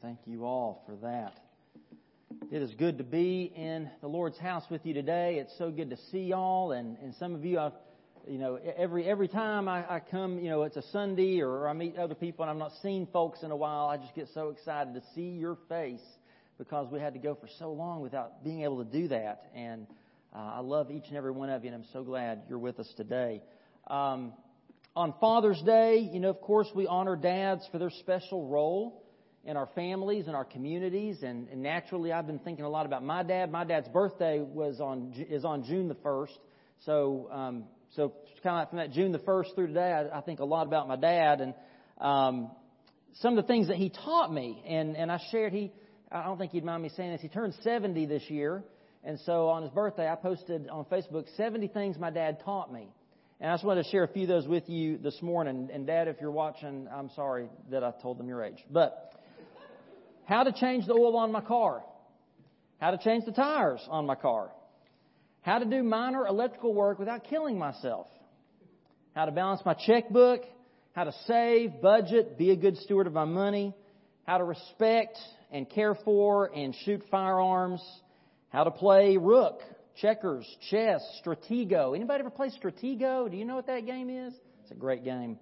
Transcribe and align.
Thank 0.00 0.20
you 0.26 0.44
all 0.44 0.82
for 0.86 0.96
that. 1.06 1.34
It 2.50 2.62
is 2.62 2.72
good 2.74 2.98
to 2.98 3.04
be 3.04 3.52
in 3.54 3.90
the 4.00 4.06
Lord's 4.06 4.38
house 4.38 4.64
with 4.70 4.86
you 4.86 4.94
today. 4.94 5.38
It's 5.38 5.56
so 5.58 5.70
good 5.70 5.90
to 5.90 5.96
see 6.10 6.20
y'all, 6.20 6.72
and, 6.72 6.96
and 6.98 7.14
some 7.16 7.34
of 7.34 7.44
you, 7.44 7.58
I've, 7.58 7.72
you 8.26 8.38
know, 8.38 8.58
every 8.76 9.06
every 9.06 9.28
time 9.28 9.68
I, 9.68 9.96
I 9.96 10.00
come, 10.00 10.38
you 10.38 10.48
know, 10.48 10.62
it's 10.62 10.76
a 10.76 10.82
Sunday 10.92 11.40
or 11.40 11.68
I 11.68 11.72
meet 11.72 11.96
other 11.96 12.14
people 12.14 12.44
and 12.44 12.50
I've 12.50 12.56
not 12.56 12.72
seen 12.82 13.08
folks 13.12 13.42
in 13.42 13.50
a 13.50 13.56
while. 13.56 13.86
I 13.86 13.96
just 13.96 14.14
get 14.14 14.28
so 14.32 14.50
excited 14.50 14.94
to 14.94 15.02
see 15.14 15.30
your 15.30 15.58
face 15.68 16.04
because 16.58 16.90
we 16.92 17.00
had 17.00 17.14
to 17.14 17.18
go 17.18 17.34
for 17.34 17.48
so 17.58 17.72
long 17.72 18.00
without 18.00 18.44
being 18.44 18.62
able 18.62 18.84
to 18.84 18.90
do 18.90 19.08
that. 19.08 19.50
And 19.54 19.86
uh, 20.34 20.38
I 20.38 20.60
love 20.60 20.90
each 20.90 21.08
and 21.08 21.16
every 21.16 21.32
one 21.32 21.50
of 21.50 21.64
you, 21.64 21.72
and 21.72 21.82
I'm 21.82 21.90
so 21.92 22.04
glad 22.04 22.42
you're 22.48 22.58
with 22.58 22.78
us 22.78 22.92
today. 22.96 23.42
Um, 23.88 24.32
on 24.94 25.14
Father's 25.20 25.60
Day, 25.62 26.08
you 26.12 26.20
know, 26.20 26.30
of 26.30 26.40
course, 26.40 26.68
we 26.74 26.86
honor 26.86 27.16
dads 27.16 27.66
for 27.72 27.78
their 27.78 27.90
special 27.90 28.46
role 28.46 29.01
in 29.44 29.56
our 29.56 29.68
families 29.74 30.26
and 30.26 30.36
our 30.36 30.44
communities. 30.44 31.22
And, 31.22 31.48
and 31.48 31.62
naturally, 31.62 32.12
I've 32.12 32.26
been 32.26 32.38
thinking 32.38 32.64
a 32.64 32.68
lot 32.68 32.86
about 32.86 33.02
my 33.02 33.22
dad. 33.22 33.50
My 33.50 33.64
dad's 33.64 33.88
birthday 33.88 34.40
was 34.40 34.80
on 34.80 35.12
is 35.28 35.44
on 35.44 35.64
June 35.64 35.88
the 35.88 35.96
first. 35.96 36.38
So, 36.80 37.28
um, 37.32 37.64
so 37.94 38.12
kind 38.42 38.62
of 38.62 38.70
from 38.70 38.78
that 38.78 38.92
June 38.92 39.12
the 39.12 39.18
first 39.20 39.54
through 39.54 39.68
today, 39.68 39.92
I, 39.92 40.18
I 40.18 40.20
think 40.20 40.40
a 40.40 40.44
lot 40.44 40.66
about 40.66 40.88
my 40.88 40.96
dad 40.96 41.40
and 41.40 41.54
um, 42.00 42.50
some 43.14 43.36
of 43.36 43.44
the 43.44 43.48
things 43.48 43.68
that 43.68 43.76
he 43.76 43.90
taught 43.90 44.32
me. 44.32 44.62
And 44.66 44.96
and 44.96 45.10
I 45.10 45.20
shared 45.30 45.52
he. 45.52 45.72
I 46.10 46.24
don't 46.24 46.38
think 46.38 46.52
he'd 46.52 46.64
mind 46.64 46.82
me 46.82 46.90
saying 46.90 47.12
this. 47.12 47.22
He 47.22 47.28
turned 47.28 47.54
70 47.62 48.04
this 48.04 48.28
year, 48.28 48.62
and 49.02 49.18
so 49.20 49.48
on 49.48 49.62
his 49.62 49.70
birthday, 49.70 50.06
I 50.06 50.14
posted 50.14 50.68
on 50.68 50.84
Facebook 50.84 51.24
70 51.36 51.68
things 51.68 51.98
my 51.98 52.10
dad 52.10 52.40
taught 52.44 52.72
me. 52.72 52.88
And 53.40 53.50
I 53.50 53.54
just 53.54 53.64
wanted 53.64 53.82
to 53.82 53.90
share 53.90 54.04
a 54.04 54.08
few 54.08 54.22
of 54.22 54.28
those 54.28 54.46
with 54.46 54.68
you 54.68 54.98
this 54.98 55.20
morning. 55.20 55.68
And 55.72 55.84
Dad, 55.84 56.06
if 56.06 56.18
you're 56.20 56.30
watching, 56.30 56.86
I'm 56.94 57.10
sorry 57.16 57.48
that 57.72 57.82
I 57.82 57.90
told 58.00 58.18
them 58.18 58.28
your 58.28 58.44
age. 58.44 58.64
But 58.70 59.12
how 60.24 60.44
to 60.44 60.52
change 60.52 60.86
the 60.86 60.92
oil 60.92 61.16
on 61.16 61.32
my 61.32 61.40
car, 61.40 61.82
how 62.80 62.90
to 62.90 62.98
change 62.98 63.24
the 63.24 63.32
tires 63.32 63.80
on 63.88 64.06
my 64.06 64.14
car, 64.14 64.50
how 65.42 65.58
to 65.58 65.64
do 65.64 65.82
minor 65.82 66.26
electrical 66.26 66.74
work 66.74 66.98
without 66.98 67.24
killing 67.24 67.58
myself, 67.58 68.06
how 69.14 69.24
to 69.24 69.32
balance 69.32 69.60
my 69.64 69.74
checkbook, 69.74 70.42
how 70.92 71.04
to 71.04 71.12
save, 71.26 71.80
budget, 71.80 72.38
be 72.38 72.50
a 72.50 72.56
good 72.56 72.76
steward 72.78 73.06
of 73.06 73.12
my 73.12 73.24
money, 73.24 73.74
how 74.26 74.38
to 74.38 74.44
respect 74.44 75.18
and 75.50 75.68
care 75.68 75.94
for 76.04 76.46
and 76.54 76.74
shoot 76.84 77.02
firearms, 77.10 77.82
how 78.50 78.64
to 78.64 78.70
play 78.70 79.16
rook, 79.16 79.60
checkers, 80.00 80.46
chess, 80.70 81.02
Stratego. 81.24 81.94
Anybody 81.94 82.20
ever 82.20 82.30
play 82.30 82.50
Stratego? 82.50 83.30
Do 83.30 83.36
you 83.36 83.44
know 83.44 83.56
what 83.56 83.66
that 83.66 83.86
game 83.86 84.10
is? 84.10 84.34
It's 84.62 84.70
a 84.70 84.74
great 84.74 85.04
game. 85.04 85.38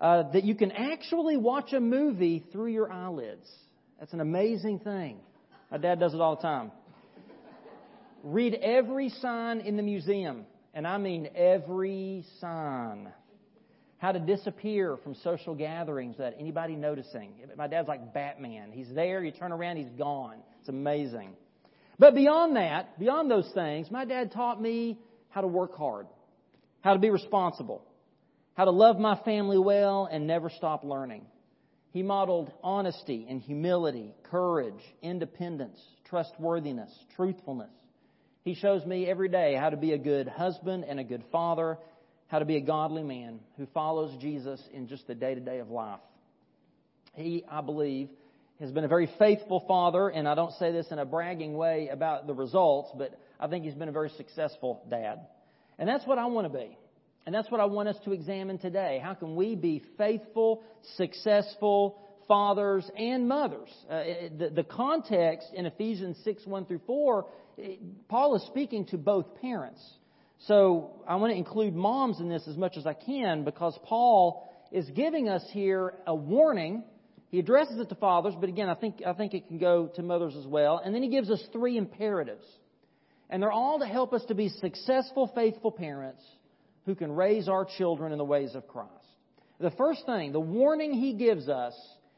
Uh, 0.00 0.30
that 0.32 0.44
you 0.44 0.54
can 0.54 0.70
actually 0.70 1.36
watch 1.36 1.72
a 1.72 1.80
movie 1.80 2.44
through 2.52 2.68
your 2.68 2.90
eyelids. 2.90 3.48
That's 3.98 4.12
an 4.12 4.20
amazing 4.20 4.80
thing. 4.80 5.18
My 5.70 5.78
dad 5.78 5.98
does 5.98 6.14
it 6.14 6.20
all 6.20 6.36
the 6.36 6.42
time. 6.42 6.70
Read 8.22 8.54
every 8.54 9.10
sign 9.10 9.60
in 9.60 9.76
the 9.76 9.82
museum, 9.82 10.44
and 10.74 10.86
I 10.86 10.98
mean 10.98 11.28
every 11.34 12.24
sign. 12.40 13.08
How 13.98 14.12
to 14.12 14.20
disappear 14.20 14.96
from 15.02 15.16
social 15.16 15.54
gatherings 15.54 16.16
without 16.16 16.34
anybody 16.38 16.76
noticing. 16.76 17.32
My 17.56 17.66
dad's 17.66 17.88
like 17.88 18.14
Batman. 18.14 18.70
He's 18.72 18.88
there, 18.94 19.22
you 19.24 19.32
turn 19.32 19.50
around, 19.50 19.76
he's 19.76 19.90
gone. 19.98 20.36
It's 20.60 20.68
amazing. 20.68 21.30
But 21.98 22.14
beyond 22.14 22.54
that, 22.56 22.98
beyond 22.98 23.28
those 23.28 23.50
things, 23.54 23.90
my 23.90 24.04
dad 24.04 24.30
taught 24.30 24.60
me 24.62 24.98
how 25.30 25.40
to 25.40 25.48
work 25.48 25.76
hard, 25.76 26.06
how 26.80 26.92
to 26.92 27.00
be 27.00 27.10
responsible, 27.10 27.82
how 28.54 28.64
to 28.64 28.70
love 28.70 28.98
my 28.98 29.16
family 29.24 29.58
well 29.58 30.08
and 30.10 30.26
never 30.26 30.48
stop 30.50 30.84
learning. 30.84 31.26
He 31.98 32.04
modeled 32.04 32.52
honesty 32.62 33.26
and 33.28 33.40
humility, 33.40 34.14
courage, 34.30 34.80
independence, 35.02 35.80
trustworthiness, 36.08 36.96
truthfulness. 37.16 37.72
He 38.44 38.54
shows 38.54 38.86
me 38.86 39.08
every 39.08 39.28
day 39.28 39.56
how 39.56 39.70
to 39.70 39.76
be 39.76 39.90
a 39.90 39.98
good 39.98 40.28
husband 40.28 40.84
and 40.88 41.00
a 41.00 41.02
good 41.02 41.24
father, 41.32 41.76
how 42.28 42.38
to 42.38 42.44
be 42.44 42.54
a 42.54 42.60
godly 42.60 43.02
man 43.02 43.40
who 43.56 43.66
follows 43.74 44.16
Jesus 44.20 44.62
in 44.72 44.86
just 44.86 45.08
the 45.08 45.14
day 45.16 45.34
to 45.34 45.40
day 45.40 45.58
of 45.58 45.70
life. 45.70 45.98
He, 47.14 47.44
I 47.50 47.62
believe, 47.62 48.10
has 48.60 48.70
been 48.70 48.84
a 48.84 48.88
very 48.88 49.10
faithful 49.18 49.64
father, 49.66 50.08
and 50.08 50.28
I 50.28 50.36
don't 50.36 50.52
say 50.52 50.70
this 50.70 50.86
in 50.92 51.00
a 51.00 51.04
bragging 51.04 51.56
way 51.56 51.88
about 51.88 52.28
the 52.28 52.34
results, 52.34 52.92
but 52.96 53.18
I 53.40 53.48
think 53.48 53.64
he's 53.64 53.74
been 53.74 53.88
a 53.88 53.92
very 53.92 54.10
successful 54.10 54.86
dad. 54.88 55.18
And 55.80 55.88
that's 55.88 56.06
what 56.06 56.18
I 56.18 56.26
want 56.26 56.52
to 56.52 56.56
be. 56.56 56.78
And 57.28 57.34
that's 57.34 57.50
what 57.50 57.60
I 57.60 57.66
want 57.66 57.90
us 57.90 57.96
to 58.06 58.12
examine 58.12 58.56
today. 58.56 59.02
How 59.04 59.12
can 59.12 59.36
we 59.36 59.54
be 59.54 59.82
faithful, 59.98 60.62
successful 60.96 62.00
fathers 62.26 62.90
and 62.96 63.28
mothers? 63.28 63.68
Uh, 63.86 64.02
the, 64.38 64.48
the 64.48 64.64
context 64.64 65.48
in 65.52 65.66
Ephesians 65.66 66.16
6 66.24 66.46
1 66.46 66.64
through 66.64 66.80
4, 66.86 67.26
Paul 68.08 68.36
is 68.36 68.42
speaking 68.46 68.86
to 68.86 68.96
both 68.96 69.42
parents. 69.42 69.78
So 70.46 71.02
I 71.06 71.16
want 71.16 71.34
to 71.34 71.36
include 71.36 71.74
moms 71.74 72.18
in 72.18 72.30
this 72.30 72.48
as 72.48 72.56
much 72.56 72.78
as 72.78 72.86
I 72.86 72.94
can 72.94 73.44
because 73.44 73.78
Paul 73.84 74.50
is 74.72 74.88
giving 74.88 75.28
us 75.28 75.44
here 75.52 75.92
a 76.06 76.14
warning. 76.14 76.82
He 77.28 77.40
addresses 77.40 77.78
it 77.78 77.90
to 77.90 77.94
fathers, 77.94 78.32
but 78.40 78.48
again, 78.48 78.70
I 78.70 78.74
think, 78.74 79.02
I 79.06 79.12
think 79.12 79.34
it 79.34 79.48
can 79.48 79.58
go 79.58 79.88
to 79.96 80.02
mothers 80.02 80.34
as 80.34 80.46
well. 80.46 80.80
And 80.82 80.94
then 80.94 81.02
he 81.02 81.10
gives 81.10 81.28
us 81.28 81.46
three 81.52 81.76
imperatives. 81.76 82.46
And 83.28 83.42
they're 83.42 83.52
all 83.52 83.80
to 83.80 83.86
help 83.86 84.14
us 84.14 84.24
to 84.28 84.34
be 84.34 84.48
successful, 84.48 85.30
faithful 85.34 85.70
parents 85.70 86.22
who 86.88 86.94
can 86.94 87.12
raise 87.12 87.50
our 87.50 87.66
children 87.66 88.12
in 88.12 88.18
the 88.18 88.24
ways 88.24 88.54
of 88.54 88.66
Christ. 88.66 88.92
The 89.60 89.70
first 89.72 90.06
thing, 90.06 90.32
the 90.32 90.40
warning 90.40 90.94
he 90.94 91.12
gives 91.12 91.46
us 91.46 91.74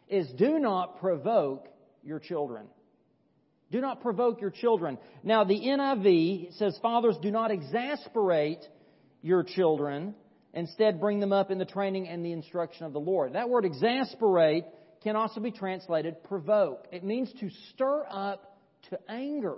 is 0.07 0.29
do 0.39 0.61
not 0.61 1.01
provoke 1.01 1.67
your 2.05 2.21
children. 2.21 2.67
Do 3.73 3.81
not 3.81 4.01
provoke 4.01 4.41
your 4.41 4.51
children. 4.51 4.97
Now, 5.25 5.43
the 5.43 5.59
NIV 5.59 6.57
says, 6.57 6.79
Fathers, 6.81 7.17
do 7.21 7.33
not 7.33 7.51
exasperate 7.51 8.61
your 9.23 9.43
children. 9.43 10.15
Instead, 10.55 11.01
bring 11.01 11.19
them 11.19 11.33
up 11.33 11.51
in 11.51 11.59
the 11.59 11.65
training 11.65 12.07
and 12.07 12.25
the 12.25 12.31
instruction 12.31 12.87
of 12.87 12.93
the 12.93 13.01
Lord. 13.01 13.33
That 13.33 13.49
word 13.49 13.65
exasperate 13.65 14.67
can 15.03 15.17
also 15.17 15.41
be 15.41 15.51
translated 15.51 16.23
provoke. 16.23 16.87
It 16.93 17.03
means 17.03 17.33
to 17.41 17.51
stir 17.71 18.07
up 18.09 18.57
to 18.91 19.01
anger. 19.09 19.57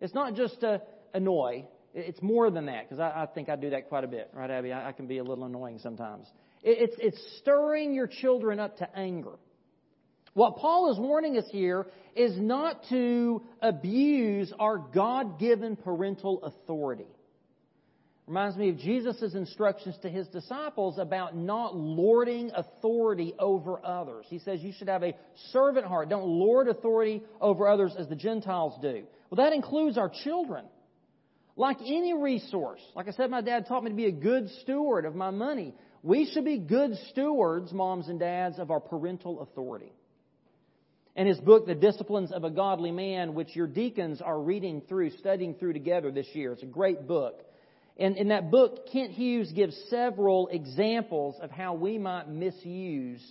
It's 0.00 0.14
not 0.14 0.36
just 0.36 0.60
to 0.60 0.82
annoy, 1.12 1.64
it's 1.94 2.22
more 2.22 2.50
than 2.50 2.66
that, 2.66 2.88
because 2.88 3.00
I, 3.00 3.22
I, 3.22 3.26
think 3.26 3.48
I 3.48 3.56
do 3.56 3.70
that 3.70 3.88
quite 3.88 4.04
a 4.04 4.08
bit, 4.08 4.30
right, 4.32 4.50
Abby? 4.50 4.72
I, 4.72 4.88
I 4.88 4.92
can 4.92 5.06
be 5.06 5.18
a 5.18 5.24
little 5.24 5.44
annoying 5.44 5.78
sometimes. 5.78 6.26
It, 6.62 6.90
it's, 6.90 6.96
it's 6.98 7.38
stirring 7.38 7.94
your 7.94 8.06
children 8.06 8.60
up 8.60 8.78
to 8.78 8.98
anger. 8.98 9.34
What 10.34 10.56
Paul 10.56 10.90
is 10.90 10.98
warning 10.98 11.36
us 11.36 11.44
here 11.50 11.86
is 12.16 12.38
not 12.38 12.84
to 12.88 13.42
abuse 13.60 14.52
our 14.58 14.78
God 14.78 15.38
given 15.38 15.76
parental 15.76 16.42
authority. 16.42 17.08
Reminds 18.26 18.56
me 18.56 18.70
of 18.70 18.78
Jesus' 18.78 19.34
instructions 19.34 19.96
to 20.02 20.08
his 20.08 20.28
disciples 20.28 20.96
about 20.98 21.36
not 21.36 21.76
lording 21.76 22.50
authority 22.54 23.34
over 23.38 23.84
others. 23.84 24.24
He 24.28 24.38
says 24.38 24.62
you 24.62 24.72
should 24.72 24.88
have 24.88 25.02
a 25.02 25.14
servant 25.50 25.86
heart. 25.86 26.08
Don't 26.08 26.26
lord 26.26 26.68
authority 26.68 27.22
over 27.40 27.68
others 27.68 27.94
as 27.98 28.08
the 28.08 28.14
Gentiles 28.14 28.78
do. 28.80 29.02
Well, 29.28 29.44
that 29.44 29.52
includes 29.52 29.98
our 29.98 30.10
children. 30.22 30.64
Like 31.56 31.78
any 31.80 32.14
resource, 32.14 32.80
like 32.96 33.08
I 33.08 33.12
said, 33.12 33.30
my 33.30 33.42
dad 33.42 33.66
taught 33.66 33.84
me 33.84 33.90
to 33.90 33.96
be 33.96 34.06
a 34.06 34.12
good 34.12 34.48
steward 34.62 35.04
of 35.04 35.14
my 35.14 35.30
money. 35.30 35.74
We 36.02 36.30
should 36.32 36.44
be 36.44 36.58
good 36.58 36.96
stewards, 37.10 37.72
moms 37.72 38.08
and 38.08 38.18
dads, 38.18 38.58
of 38.58 38.70
our 38.70 38.80
parental 38.80 39.42
authority. 39.42 39.92
And 41.14 41.28
his 41.28 41.38
book, 41.38 41.66
The 41.66 41.74
Disciplines 41.74 42.32
of 42.32 42.44
a 42.44 42.50
Godly 42.50 42.90
Man, 42.90 43.34
which 43.34 43.54
your 43.54 43.66
deacons 43.66 44.22
are 44.22 44.40
reading 44.40 44.80
through, 44.88 45.10
studying 45.10 45.54
through 45.54 45.74
together 45.74 46.10
this 46.10 46.26
year. 46.32 46.52
It's 46.52 46.62
a 46.62 46.66
great 46.66 47.06
book. 47.06 47.42
And 47.98 48.16
in 48.16 48.28
that 48.28 48.50
book, 48.50 48.88
Kent 48.90 49.12
Hughes 49.12 49.52
gives 49.52 49.76
several 49.90 50.48
examples 50.48 51.36
of 51.42 51.50
how 51.50 51.74
we 51.74 51.98
might 51.98 52.28
misuse 52.28 53.22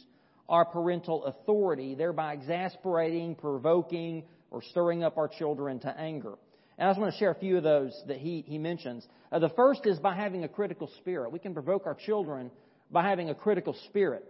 our 0.47 0.65
parental 0.65 1.25
authority, 1.25 1.95
thereby 1.95 2.33
exasperating, 2.33 3.33
provoking, 3.33 4.23
or 4.51 4.61
stirring 4.61 5.03
up 5.03 5.17
our 5.17 5.27
children 5.27 5.79
to 5.79 5.99
anger. 5.99 6.35
And 6.81 6.89
I 6.89 6.93
just 6.93 6.99
want 6.99 7.13
to 7.13 7.19
share 7.19 7.29
a 7.29 7.35
few 7.35 7.57
of 7.57 7.63
those 7.63 7.93
that 8.07 8.17
he, 8.17 8.43
he 8.47 8.57
mentions. 8.57 9.07
Uh, 9.31 9.37
the 9.37 9.49
first 9.49 9.85
is 9.85 9.99
by 9.99 10.15
having 10.15 10.45
a 10.45 10.47
critical 10.47 10.89
spirit. 10.97 11.31
We 11.31 11.37
can 11.37 11.53
provoke 11.53 11.85
our 11.85 11.93
children 11.93 12.49
by 12.89 13.07
having 13.07 13.29
a 13.29 13.35
critical 13.35 13.75
spirit. 13.85 14.25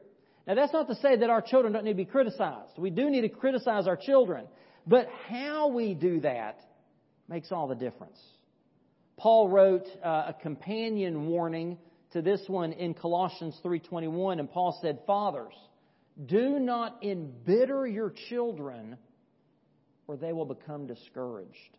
Now, 0.45 0.55
that's 0.55 0.73
not 0.73 0.89
to 0.89 0.95
say 0.95 1.15
that 1.15 1.29
our 1.29 1.41
children 1.41 1.71
don't 1.71 1.85
need 1.85 1.93
to 1.93 1.95
be 1.95 2.03
criticized. 2.03 2.77
We 2.77 2.89
do 2.89 3.09
need 3.09 3.21
to 3.21 3.29
criticize 3.29 3.87
our 3.87 3.95
children. 3.95 4.47
But 4.85 5.07
how 5.29 5.69
we 5.69 5.93
do 5.93 6.19
that 6.19 6.59
makes 7.29 7.53
all 7.53 7.69
the 7.69 7.75
difference. 7.75 8.19
Paul 9.15 9.47
wrote 9.47 9.87
uh, 10.03 10.25
a 10.27 10.35
companion 10.41 11.27
warning 11.27 11.77
to 12.11 12.21
this 12.21 12.41
one 12.47 12.73
in 12.73 12.93
Colossians 12.95 13.57
3:21 13.63 14.41
and 14.41 14.51
Paul 14.51 14.77
said, 14.81 14.99
"Fathers, 15.07 15.53
do 16.25 16.59
not 16.59 17.01
embitter 17.01 17.87
your 17.87 18.09
children 18.27 18.97
or 20.05 20.17
they 20.17 20.33
will 20.33 20.43
become 20.43 20.85
discouraged." 20.85 21.77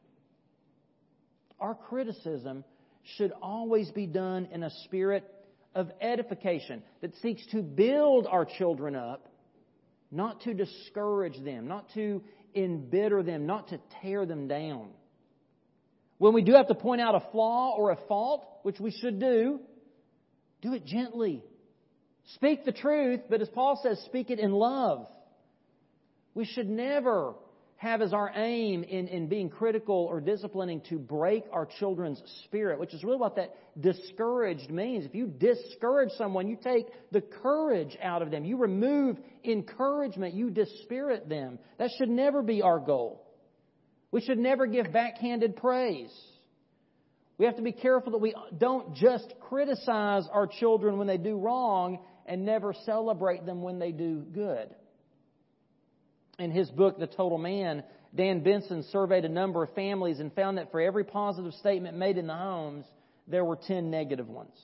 Our 1.62 1.74
criticism 1.74 2.64
should 3.16 3.32
always 3.40 3.90
be 3.92 4.06
done 4.06 4.48
in 4.52 4.62
a 4.62 4.70
spirit 4.84 5.24
of 5.74 5.90
edification 6.00 6.82
that 7.00 7.14
seeks 7.22 7.44
to 7.52 7.62
build 7.62 8.26
our 8.26 8.44
children 8.44 8.94
up 8.94 9.28
not 10.10 10.42
to 10.42 10.52
discourage 10.52 11.42
them, 11.42 11.66
not 11.66 11.86
to 11.94 12.22
embitter 12.54 13.22
them, 13.22 13.46
not 13.46 13.68
to 13.68 13.80
tear 14.02 14.26
them 14.26 14.46
down. 14.46 14.90
When 16.18 16.34
we 16.34 16.42
do 16.42 16.52
have 16.52 16.68
to 16.68 16.74
point 16.74 17.00
out 17.00 17.14
a 17.14 17.30
flaw 17.32 17.74
or 17.76 17.90
a 17.90 17.98
fault, 18.08 18.44
which 18.62 18.78
we 18.78 18.90
should 18.90 19.18
do, 19.18 19.58
do 20.60 20.74
it 20.74 20.84
gently. 20.84 21.42
Speak 22.34 22.64
the 22.64 22.72
truth, 22.72 23.20
but 23.30 23.40
as 23.40 23.48
Paul 23.48 23.80
says, 23.82 24.00
speak 24.04 24.30
it 24.30 24.38
in 24.38 24.52
love. 24.52 25.06
We 26.34 26.44
should 26.44 26.68
never 26.68 27.34
have 27.82 28.00
as 28.00 28.12
our 28.12 28.30
aim 28.36 28.84
in, 28.84 29.08
in 29.08 29.26
being 29.26 29.50
critical 29.50 30.06
or 30.08 30.20
disciplining 30.20 30.80
to 30.88 31.00
break 31.00 31.42
our 31.50 31.66
children's 31.80 32.22
spirit, 32.44 32.78
which 32.78 32.94
is 32.94 33.02
really 33.02 33.16
what 33.16 33.34
that 33.34 33.56
discouraged 33.80 34.70
means. 34.70 35.04
If 35.04 35.16
you 35.16 35.26
discourage 35.26 36.10
someone, 36.16 36.46
you 36.46 36.56
take 36.62 36.86
the 37.10 37.20
courage 37.20 37.98
out 38.00 38.22
of 38.22 38.30
them. 38.30 38.44
You 38.44 38.56
remove 38.56 39.18
encouragement. 39.42 40.32
You 40.32 40.50
dispirit 40.50 41.28
them. 41.28 41.58
That 41.78 41.90
should 41.98 42.08
never 42.08 42.40
be 42.40 42.62
our 42.62 42.78
goal. 42.78 43.26
We 44.12 44.20
should 44.20 44.38
never 44.38 44.66
give 44.66 44.92
backhanded 44.92 45.56
praise. 45.56 46.12
We 47.36 47.46
have 47.46 47.56
to 47.56 47.62
be 47.62 47.72
careful 47.72 48.12
that 48.12 48.18
we 48.18 48.32
don't 48.56 48.94
just 48.94 49.34
criticize 49.48 50.22
our 50.32 50.46
children 50.46 50.98
when 50.98 51.08
they 51.08 51.18
do 51.18 51.36
wrong 51.36 51.98
and 52.26 52.44
never 52.44 52.74
celebrate 52.86 53.44
them 53.44 53.60
when 53.60 53.80
they 53.80 53.90
do 53.90 54.20
good. 54.20 54.72
In 56.42 56.50
his 56.50 56.68
book, 56.70 56.98
The 56.98 57.06
Total 57.06 57.38
Man, 57.38 57.84
Dan 58.14 58.42
Benson 58.42 58.82
surveyed 58.90 59.24
a 59.24 59.28
number 59.28 59.62
of 59.62 59.72
families 59.74 60.18
and 60.18 60.34
found 60.34 60.58
that 60.58 60.72
for 60.72 60.80
every 60.80 61.04
positive 61.04 61.52
statement 61.54 61.96
made 61.96 62.18
in 62.18 62.26
the 62.26 62.34
homes, 62.34 62.84
there 63.28 63.44
were 63.44 63.54
10 63.54 63.92
negative 63.92 64.28
ones. 64.28 64.58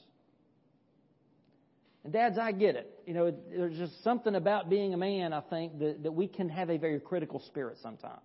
And 2.02 2.12
dads, 2.12 2.36
I 2.36 2.50
get 2.50 2.74
it. 2.74 2.90
You 3.06 3.14
know, 3.14 3.32
there's 3.50 3.78
just 3.78 4.02
something 4.02 4.34
about 4.34 4.68
being 4.68 4.92
a 4.92 4.96
man, 4.96 5.32
I 5.32 5.40
think, 5.40 5.78
that, 5.78 6.02
that 6.02 6.10
we 6.10 6.26
can 6.26 6.48
have 6.48 6.68
a 6.68 6.78
very 6.78 6.98
critical 6.98 7.40
spirit 7.46 7.78
sometimes. 7.80 8.22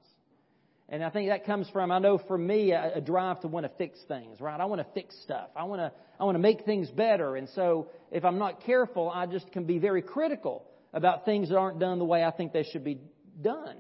And 0.89 1.03
I 1.03 1.11
think 1.11 1.29
that 1.29 1.45
comes 1.45 1.69
from, 1.69 1.91
I 1.91 1.99
know 1.99 2.17
for 2.17 2.37
me, 2.37 2.71
a, 2.71 2.93
a 2.95 3.01
drive 3.01 3.41
to 3.41 3.47
want 3.47 3.67
to 3.67 3.71
fix 3.77 3.99
things, 4.07 4.41
right? 4.41 4.59
I 4.59 4.65
want 4.65 4.81
to 4.81 4.87
fix 4.95 5.15
stuff. 5.23 5.49
I 5.55 5.65
want 5.65 5.79
to, 5.79 5.91
I 6.19 6.23
want 6.23 6.35
to 6.35 6.41
make 6.41 6.65
things 6.65 6.89
better. 6.89 7.35
And 7.35 7.47
so 7.49 7.89
if 8.11 8.25
I'm 8.25 8.39
not 8.39 8.63
careful, 8.63 9.11
I 9.11 9.27
just 9.27 9.51
can 9.51 9.65
be 9.65 9.77
very 9.77 10.01
critical 10.01 10.65
about 10.91 11.25
things 11.25 11.49
that 11.49 11.57
aren't 11.57 11.79
done 11.79 11.99
the 11.99 12.05
way 12.05 12.23
I 12.23 12.31
think 12.31 12.51
they 12.51 12.63
should 12.63 12.83
be 12.83 12.99
done. 13.41 13.77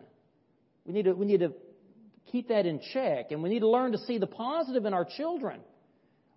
We 0.85 0.93
need 0.93 1.05
to, 1.05 1.13
we 1.13 1.25
need 1.25 1.39
to 1.39 1.53
keep 2.31 2.49
that 2.49 2.65
in 2.65 2.81
check, 2.93 3.31
and 3.31 3.43
we 3.43 3.49
need 3.49 3.59
to 3.59 3.69
learn 3.69 3.91
to 3.93 3.97
see 3.99 4.17
the 4.17 4.27
positive 4.27 4.85
in 4.85 4.93
our 4.93 5.05
children. 5.05 5.59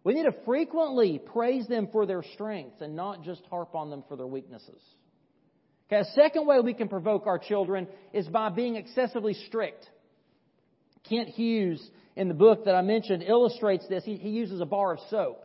We 0.04 0.14
need 0.14 0.24
to 0.24 0.34
frequently 0.44 1.18
praise 1.18 1.66
them 1.66 1.88
for 1.90 2.06
their 2.06 2.22
strengths 2.34 2.80
and 2.80 2.94
not 2.94 3.24
just 3.24 3.42
harp 3.50 3.74
on 3.74 3.90
them 3.90 4.04
for 4.08 4.16
their 4.16 4.26
weaknesses. 4.26 4.80
Okay, 5.88 6.00
a 6.00 6.12
second 6.14 6.46
way 6.46 6.60
we 6.60 6.74
can 6.74 6.88
provoke 6.88 7.26
our 7.26 7.38
children 7.38 7.88
is 8.12 8.26
by 8.28 8.50
being 8.50 8.76
excessively 8.76 9.34
strict. 9.34 9.88
Kent 11.08 11.28
Hughes, 11.28 11.84
in 12.16 12.28
the 12.28 12.34
book 12.34 12.64
that 12.64 12.74
I 12.74 12.82
mentioned, 12.82 13.22
illustrates 13.22 13.86
this. 13.88 14.04
He, 14.04 14.16
he 14.16 14.30
uses 14.30 14.60
a 14.60 14.66
bar 14.66 14.94
of 14.94 14.98
soap. 15.10 15.42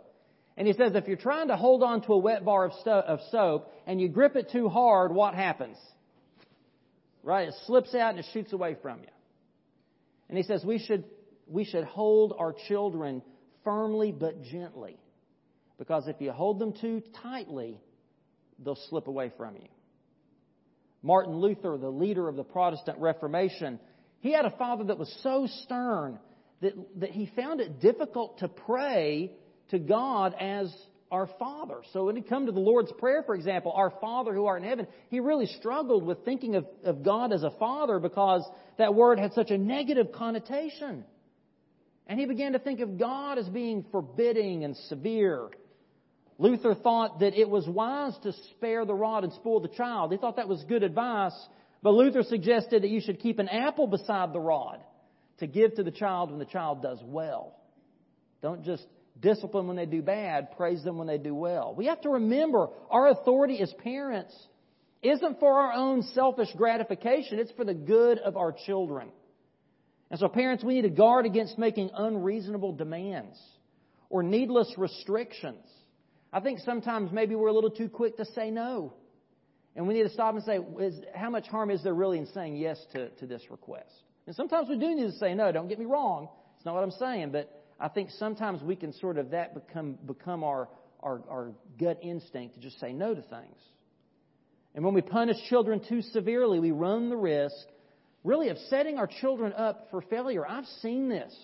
And 0.58 0.68
he 0.68 0.74
says 0.74 0.92
if 0.96 1.08
you're 1.08 1.18
trying 1.18 1.48
to 1.48 1.58
hold 1.58 1.82
on 1.82 2.02
to 2.04 2.14
a 2.14 2.18
wet 2.18 2.44
bar 2.44 2.66
of, 2.66 2.74
sto- 2.82 3.04
of 3.08 3.20
soap 3.32 3.72
and 3.88 4.02
you 4.02 4.10
grip 4.10 4.36
it 4.36 4.52
too 4.52 4.70
hard, 4.70 5.14
what 5.14 5.34
happens? 5.34 5.78
Right? 7.24 7.48
It 7.48 7.54
slips 7.66 7.94
out 7.94 8.12
and 8.12 8.20
it 8.20 8.26
shoots 8.34 8.54
away 8.54 8.76
from 8.82 9.00
you. 9.00 9.10
And 10.30 10.38
he 10.38 10.44
says 10.44 10.64
we 10.64 10.80
should, 10.80 11.04
we 11.48 11.66
should 11.66 11.84
hold 11.84 12.34
our 12.38 12.56
children 12.68 13.22
firmly 13.64 14.12
but 14.12 14.44
gently. 14.44 14.98
Because 15.78 16.08
if 16.08 16.16
you 16.20 16.32
hold 16.32 16.60
them 16.60 16.74
too 16.80 17.02
tightly, 17.22 17.80
they'll 18.64 18.80
slip 18.90 19.08
away 19.08 19.32
from 19.38 19.56
you. 19.56 19.68
Martin 21.04 21.36
Luther, 21.36 21.78
the 21.78 21.90
leader 21.90 22.28
of 22.28 22.36
the 22.36 22.44
Protestant 22.44 23.00
Reformation, 23.00 23.80
he 24.20 24.32
had 24.32 24.46
a 24.46 24.52
father 24.52 24.84
that 24.86 25.00
was 25.00 25.14
so 25.24 25.48
stern 25.64 26.20
that, 26.62 26.74
that 27.00 27.10
he 27.10 27.32
found 27.36 27.60
it 27.60 27.80
difficult 27.82 28.40
to 28.40 28.48
pray 28.48 29.32
to 29.70 29.80
God 29.80 30.36
as 30.40 30.72
our 31.12 31.28
Father. 31.38 31.82
So 31.92 32.06
when 32.06 32.16
he 32.16 32.22
come 32.22 32.46
to 32.46 32.52
the 32.54 32.60
Lord's 32.60 32.92
Prayer, 32.94 33.22
for 33.24 33.36
example, 33.36 33.74
our 33.76 33.92
Father 34.00 34.34
who 34.34 34.46
art 34.46 34.64
in 34.64 34.70
heaven, 34.70 34.88
he 35.10 35.20
really 35.20 35.46
struggled 35.46 36.06
with 36.06 36.24
thinking 36.24 36.56
of, 36.56 36.66
of 36.86 37.04
God 37.04 37.34
as 37.34 37.44
a 37.44 37.52
Father 37.52 38.00
because 38.00 38.50
that 38.78 38.96
word 38.96 39.20
had 39.20 39.34
such 39.34 39.52
a 39.52 39.58
negative 39.58 40.14
connotation. 40.14 41.04
And 42.08 42.20
he 42.20 42.26
began 42.26 42.54
to 42.54 42.60
think 42.60 42.80
of 42.80 42.98
God 42.98 43.38
as 43.38 43.48
being 43.50 43.86
forbidding 43.92 44.64
and 44.64 44.76
severe. 44.88 45.50
Luther 46.38 46.74
thought 46.74 47.20
that 47.20 47.40
it 47.40 47.50
was 47.50 47.68
wise 47.68 48.18
to 48.24 48.34
spare 48.52 48.86
the 48.86 48.96
rod 48.96 49.24
and 49.24 49.34
spoil 49.34 49.60
the 49.60 49.68
child. 49.68 50.12
He 50.12 50.18
thought 50.18 50.38
that 50.38 50.48
was 50.48 50.64
good 50.68 50.82
advice, 50.82 51.36
but 51.84 51.92
Luther 51.94 52.24
suggested 52.24 52.84
that 52.84 52.90
you 52.90 53.02
should 53.02 53.20
keep 53.20 53.38
an 53.38 53.50
apple 53.50 53.86
beside 53.86 54.34
the 54.34 54.40
rod 54.40 54.80
to 55.40 55.48
give 55.48 55.76
to 55.76 55.84
the 55.84 55.92
child 55.92 56.30
when 56.30 56.40
the 56.40 56.46
child 56.46 56.82
does 56.82 57.00
well. 57.04 57.56
Don't 58.42 58.64
just 58.64 58.86
discipline 59.22 59.68
when 59.68 59.78
they 59.78 59.86
do 59.86 60.02
bad, 60.02 60.58
praise 60.58 60.84
them 60.84 60.98
when 60.98 61.08
they 61.08 61.18
do 61.18 61.34
well. 61.34 61.74
We 61.76 61.86
have 61.86 62.02
to 62.02 62.10
remember 62.10 62.70
our 62.90 63.10
authority 63.10 63.62
as 63.62 63.74
parents 63.84 64.36
isn't 65.02 65.40
for 65.40 65.60
our 65.60 65.74
own 65.74 66.04
selfish 66.14 66.50
gratification, 66.56 67.40
it's 67.40 67.52
for 67.52 67.66
the 67.66 67.74
good 67.74 68.20
of 68.20 68.38
our 68.38 68.54
children. 68.66 69.10
And 70.10 70.20
so, 70.20 70.28
parents, 70.28 70.64
we 70.64 70.76
need 70.76 70.82
to 70.82 70.90
guard 70.90 71.26
against 71.26 71.58
making 71.58 71.90
unreasonable 71.96 72.74
demands 72.74 73.40
or 74.10 74.24
needless 74.24 74.74
restrictions. 74.78 75.66
I 76.34 76.42
think 76.42 76.60
sometimes 76.60 77.12
maybe 77.12 77.36
we're 77.36 77.48
a 77.48 77.54
little 77.54 77.72
too 77.72 77.90
quick 77.90 78.18
to 78.18 78.26
say 78.26 78.52
no. 78.52 78.94
And 79.76 79.88
we 79.88 79.94
need 79.94 80.04
to 80.04 80.10
stop 80.10 80.36
and 80.36 80.44
say, 80.44 80.60
is, 80.80 81.00
how 81.16 81.30
much 81.30 81.48
harm 81.48 81.72
is 81.72 81.82
there 81.82 81.94
really 81.94 82.18
in 82.18 82.28
saying 82.28 82.58
yes 82.58 82.78
to, 82.92 83.10
to 83.10 83.26
this 83.26 83.42
request? 83.50 83.90
And 84.28 84.36
sometimes 84.36 84.68
we 84.70 84.78
do 84.78 84.94
need 84.94 85.12
to 85.12 85.18
say 85.18 85.34
no, 85.34 85.52
don't 85.52 85.70
get 85.70 85.80
me 85.80 85.86
wrong. 85.86 86.28
It's 86.58 86.66
not 86.66 86.76
what 86.76 86.84
I'm 86.84 86.92
saying, 86.92 87.32
but 87.32 87.61
I 87.82 87.88
think 87.88 88.12
sometimes 88.12 88.62
we 88.62 88.76
can 88.76 88.94
sort 88.94 89.18
of 89.18 89.32
that 89.32 89.56
become 89.56 89.98
become 90.06 90.44
our, 90.44 90.70
our, 91.02 91.22
our 91.30 91.52
gut 91.80 92.00
instinct 92.04 92.56
to 92.56 92.62
just 92.62 92.80
say 92.80 92.94
no 92.94 93.16
to 93.16 93.22
things. 93.22 93.58
And 94.76 94.86
when 94.86 94.94
we 94.94 95.02
punish 95.02 95.38
children 95.50 95.82
too 95.90 96.02
severely, 96.02 96.60
we 96.60 96.72
run 96.72 97.10
the 97.10 97.18
risk, 97.18 97.56
really, 98.24 98.50
of 98.50 98.58
setting 98.70 98.98
our 98.98 99.08
children 99.08 99.52
up 99.54 99.88
for 99.90 100.02
failure. 100.04 100.48
I've 100.48 100.68
seen 100.82 101.10
this. 101.10 101.36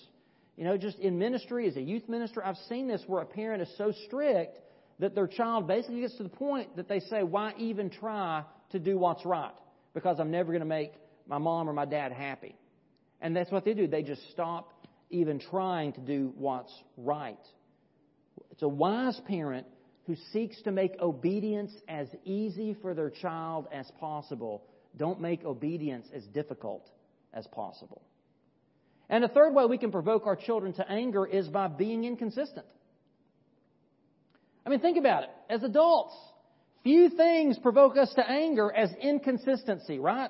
You 0.56 0.63
know, 0.63 0.78
just 0.78 0.98
in 1.00 1.19
ministry, 1.19 1.68
as 1.68 1.75
a 1.75 1.81
youth 1.81 2.07
minister, 2.07 2.45
I've 2.45 2.57
seen 2.69 2.88
this 2.88 3.04
where 3.07 3.22
a 3.22 3.25
parent 3.25 3.62
is 3.62 3.69
so 3.78 3.92
strict 4.06 4.57
that 5.00 5.13
their 5.13 5.28
child 5.28 5.68
basically 5.68 6.01
gets 6.01 6.16
to 6.18 6.24
the 6.24 6.30
point 6.30 6.75
that 6.78 6.88
they 6.88 7.00
say, 7.00 7.22
why 7.24 7.54
even 7.57 7.90
try 7.90 8.44
to 8.72 8.80
do 8.80 8.98
what's 8.98 9.25
right? 9.25 9.54
Because 9.94 10.19
I'm 10.19 10.31
never 10.31 10.51
going 10.51 10.62
to 10.62 10.66
make 10.66 10.94
my 11.28 11.38
mom 11.38 11.69
or 11.69 11.74
my 11.74 11.86
dad 11.86 12.12
happy. 12.12 12.56
And 13.21 13.35
that's 13.35 13.52
what 13.52 13.66
they 13.66 13.73
do. 13.73 13.88
They 13.88 14.04
just 14.04 14.21
stop 14.31 14.73
even 15.09 15.40
trying 15.40 15.94
to 15.94 16.02
do 16.02 16.33
what's 16.37 16.73
right. 16.97 17.37
It's 18.52 18.64
a 18.64 18.68
wise 18.68 19.19
parent 19.28 19.68
who 20.06 20.16
seeks 20.31 20.61
to 20.64 20.71
make 20.71 20.94
obedience 20.99 21.71
as 21.87 22.07
easy 22.23 22.76
for 22.81 22.94
their 22.94 23.09
child 23.09 23.68
as 23.71 23.90
possible. 23.99 24.64
Don't 24.95 25.21
make 25.21 25.44
obedience 25.44 26.07
as 26.14 26.23
difficult 26.28 26.90
as 27.33 27.45
possible. 27.47 28.02
And 29.09 29.23
the 29.23 29.28
third 29.28 29.54
way 29.54 29.66
we 29.66 29.78
can 29.78 29.92
provoke 29.92 30.26
our 30.26 30.35
children 30.35 30.73
to 30.73 30.90
anger 30.90 31.26
is 31.26 31.47
by 31.47 31.68
being 31.68 32.04
inconsistent. 32.04 32.66
I 34.66 34.69
mean, 34.69 34.80
think 34.80 34.97
about 34.97 35.23
it. 35.23 35.30
As 35.49 35.64
adults, 35.64 36.14
few 36.83 37.09
things 37.09 37.57
provoke 37.59 37.97
us 37.97 38.14
to 38.16 38.30
anger 38.30 38.71
as 38.73 38.90
inconsistency, 39.02 39.99
right? 39.99 40.30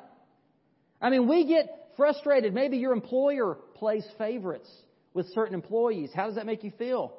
I 1.01 1.09
mean, 1.09 1.27
we 1.27 1.45
get 1.45 1.91
frustrated. 1.95 2.53
Maybe 2.53 2.77
your 2.77 2.93
employer 2.93 3.57
plays 3.75 4.05
favorites 4.17 4.69
with 5.13 5.27
certain 5.33 5.53
employees. 5.53 6.11
How 6.15 6.27
does 6.27 6.35
that 6.35 6.45
make 6.45 6.63
you 6.63 6.71
feel? 6.77 7.13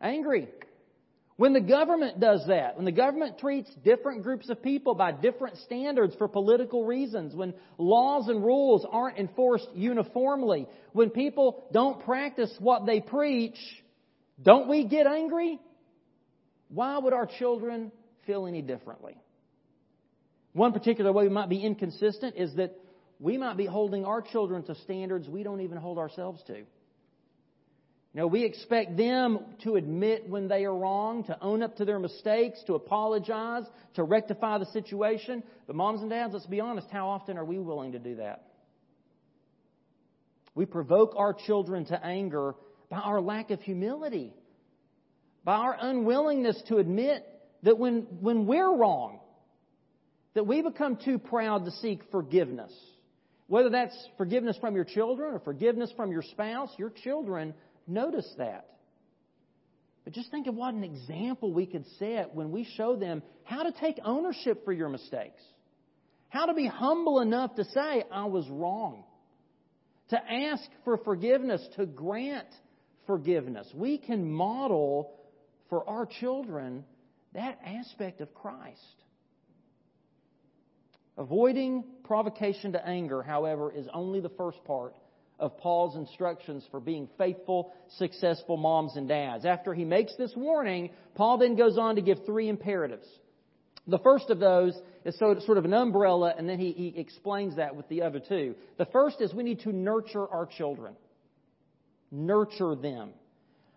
Angry. 0.00 0.48
When 1.36 1.54
the 1.54 1.60
government 1.60 2.20
does 2.20 2.44
that, 2.48 2.76
when 2.76 2.84
the 2.84 2.92
government 2.92 3.38
treats 3.38 3.68
different 3.84 4.22
groups 4.22 4.48
of 4.50 4.62
people 4.62 4.94
by 4.94 5.12
different 5.12 5.56
standards 5.58 6.14
for 6.16 6.28
political 6.28 6.84
reasons, 6.84 7.34
when 7.34 7.54
laws 7.78 8.28
and 8.28 8.44
rules 8.44 8.86
aren't 8.88 9.18
enforced 9.18 9.66
uniformly, 9.74 10.68
when 10.92 11.10
people 11.10 11.64
don't 11.72 12.04
practice 12.04 12.54
what 12.58 12.86
they 12.86 13.00
preach, 13.00 13.56
don't 14.40 14.68
we 14.68 14.84
get 14.84 15.06
angry? 15.06 15.58
Why 16.68 16.98
would 16.98 17.12
our 17.12 17.26
children 17.38 17.92
feel 18.26 18.46
any 18.46 18.62
differently? 18.62 19.16
One 20.52 20.72
particular 20.72 21.12
way 21.12 21.24
we 21.24 21.30
might 21.30 21.48
be 21.48 21.64
inconsistent 21.64 22.36
is 22.36 22.54
that 22.56 22.78
we 23.22 23.38
might 23.38 23.56
be 23.56 23.66
holding 23.66 24.04
our 24.04 24.20
children 24.20 24.64
to 24.64 24.74
standards 24.74 25.28
we 25.28 25.44
don't 25.44 25.60
even 25.60 25.78
hold 25.78 25.96
ourselves 25.96 26.42
to. 26.48 26.56
You 26.56 28.20
know, 28.20 28.26
we 28.26 28.44
expect 28.44 28.96
them 28.96 29.38
to 29.62 29.76
admit 29.76 30.28
when 30.28 30.48
they 30.48 30.64
are 30.64 30.76
wrong, 30.76 31.24
to 31.24 31.38
own 31.40 31.62
up 31.62 31.76
to 31.76 31.84
their 31.84 32.00
mistakes, 32.00 32.58
to 32.66 32.74
apologize, 32.74 33.62
to 33.94 34.02
rectify 34.02 34.58
the 34.58 34.66
situation. 34.66 35.44
But 35.68 35.76
moms 35.76 36.02
and 36.02 36.10
dads, 36.10 36.34
let's 36.34 36.46
be 36.46 36.60
honest, 36.60 36.88
how 36.90 37.08
often 37.08 37.38
are 37.38 37.44
we 37.44 37.58
willing 37.58 37.92
to 37.92 38.00
do 38.00 38.16
that? 38.16 38.44
We 40.54 40.66
provoke 40.66 41.14
our 41.16 41.32
children 41.32 41.86
to 41.86 42.04
anger 42.04 42.54
by 42.90 42.98
our 42.98 43.20
lack 43.20 43.50
of 43.50 43.62
humility, 43.62 44.34
by 45.44 45.54
our 45.54 45.76
unwillingness 45.80 46.60
to 46.68 46.78
admit 46.78 47.24
that 47.62 47.78
when, 47.78 48.08
when 48.20 48.46
we're 48.46 48.76
wrong, 48.76 49.20
that 50.34 50.46
we 50.46 50.60
become 50.60 50.98
too 51.02 51.18
proud 51.18 51.64
to 51.64 51.70
seek 51.70 52.00
forgiveness. 52.10 52.72
Whether 53.52 53.68
that's 53.68 54.08
forgiveness 54.16 54.56
from 54.62 54.74
your 54.74 54.86
children 54.86 55.34
or 55.34 55.38
forgiveness 55.38 55.92
from 55.94 56.10
your 56.10 56.22
spouse, 56.22 56.70
your 56.78 56.88
children 56.88 57.52
notice 57.86 58.26
that. 58.38 58.66
But 60.04 60.14
just 60.14 60.30
think 60.30 60.46
of 60.46 60.54
what 60.54 60.72
an 60.72 60.82
example 60.82 61.52
we 61.52 61.66
could 61.66 61.84
set 61.98 62.34
when 62.34 62.50
we 62.50 62.66
show 62.78 62.96
them 62.96 63.22
how 63.44 63.64
to 63.64 63.72
take 63.72 63.98
ownership 64.02 64.64
for 64.64 64.72
your 64.72 64.88
mistakes. 64.88 65.42
How 66.30 66.46
to 66.46 66.54
be 66.54 66.66
humble 66.66 67.20
enough 67.20 67.54
to 67.56 67.66
say, 67.66 68.04
I 68.10 68.24
was 68.24 68.48
wrong. 68.48 69.04
To 70.08 70.32
ask 70.32 70.64
for 70.86 70.96
forgiveness, 70.96 71.60
to 71.76 71.84
grant 71.84 72.48
forgiveness. 73.06 73.70
We 73.74 73.98
can 73.98 74.32
model 74.32 75.12
for 75.68 75.86
our 75.86 76.06
children 76.06 76.86
that 77.34 77.58
aspect 77.66 78.22
of 78.22 78.32
Christ. 78.32 78.80
Avoiding 81.18 81.84
provocation 82.04 82.72
to 82.72 82.86
anger, 82.86 83.22
however, 83.22 83.72
is 83.72 83.86
only 83.92 84.20
the 84.20 84.30
first 84.30 84.62
part 84.64 84.94
of 85.38 85.58
Paul's 85.58 85.96
instructions 85.96 86.64
for 86.70 86.80
being 86.80 87.08
faithful, 87.18 87.72
successful 87.98 88.56
moms 88.56 88.96
and 88.96 89.08
dads. 89.08 89.44
After 89.44 89.74
he 89.74 89.84
makes 89.84 90.14
this 90.16 90.32
warning, 90.36 90.90
Paul 91.14 91.38
then 91.38 91.56
goes 91.56 91.76
on 91.76 91.96
to 91.96 92.02
give 92.02 92.24
three 92.24 92.48
imperatives. 92.48 93.06
The 93.88 93.98
first 93.98 94.30
of 94.30 94.38
those 94.38 94.80
is 95.04 95.18
sort 95.18 95.58
of 95.58 95.64
an 95.64 95.74
umbrella, 95.74 96.32
and 96.36 96.48
then 96.48 96.58
he, 96.58 96.70
he 96.72 96.94
explains 96.96 97.56
that 97.56 97.74
with 97.74 97.88
the 97.88 98.02
other 98.02 98.20
two. 98.20 98.54
The 98.78 98.86
first 98.86 99.20
is 99.20 99.34
we 99.34 99.42
need 99.42 99.60
to 99.60 99.72
nurture 99.72 100.26
our 100.26 100.46
children. 100.46 100.94
Nurture 102.12 102.76
them. 102.76 103.10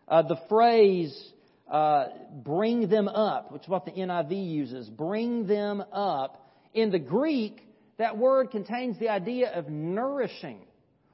Uh, 0.08 0.22
the 0.22 0.38
phrase, 0.48 1.32
uh, 1.70 2.06
bring 2.44 2.88
them 2.88 3.08
up, 3.08 3.52
which 3.52 3.64
is 3.64 3.68
what 3.68 3.86
the 3.86 3.92
NIV 3.92 4.52
uses, 4.52 4.88
bring 4.88 5.48
them 5.48 5.84
up, 5.92 6.45
in 6.76 6.92
the 6.92 7.00
Greek, 7.00 7.66
that 7.98 8.18
word 8.18 8.52
contains 8.52 9.00
the 9.00 9.10
idea 9.10 9.52
of 9.52 9.70
nourishing 9.70 10.60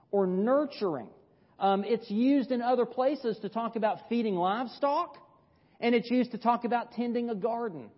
or 0.09 0.27
nurturing. 0.27 1.07
Um, 1.59 1.83
it's 1.85 2.09
used 2.09 2.51
in 2.51 2.61
other 2.61 2.85
places 2.85 3.37
to 3.43 3.49
talk 3.49 3.75
about 3.75 4.09
feeding 4.09 4.35
livestock, 4.35 5.15
and 5.79 5.93
it's 5.93 6.09
used 6.09 6.31
to 6.31 6.39
talk 6.39 6.65
about 6.65 6.93
tending 6.93 7.29
a 7.29 7.35
garden. 7.35 7.91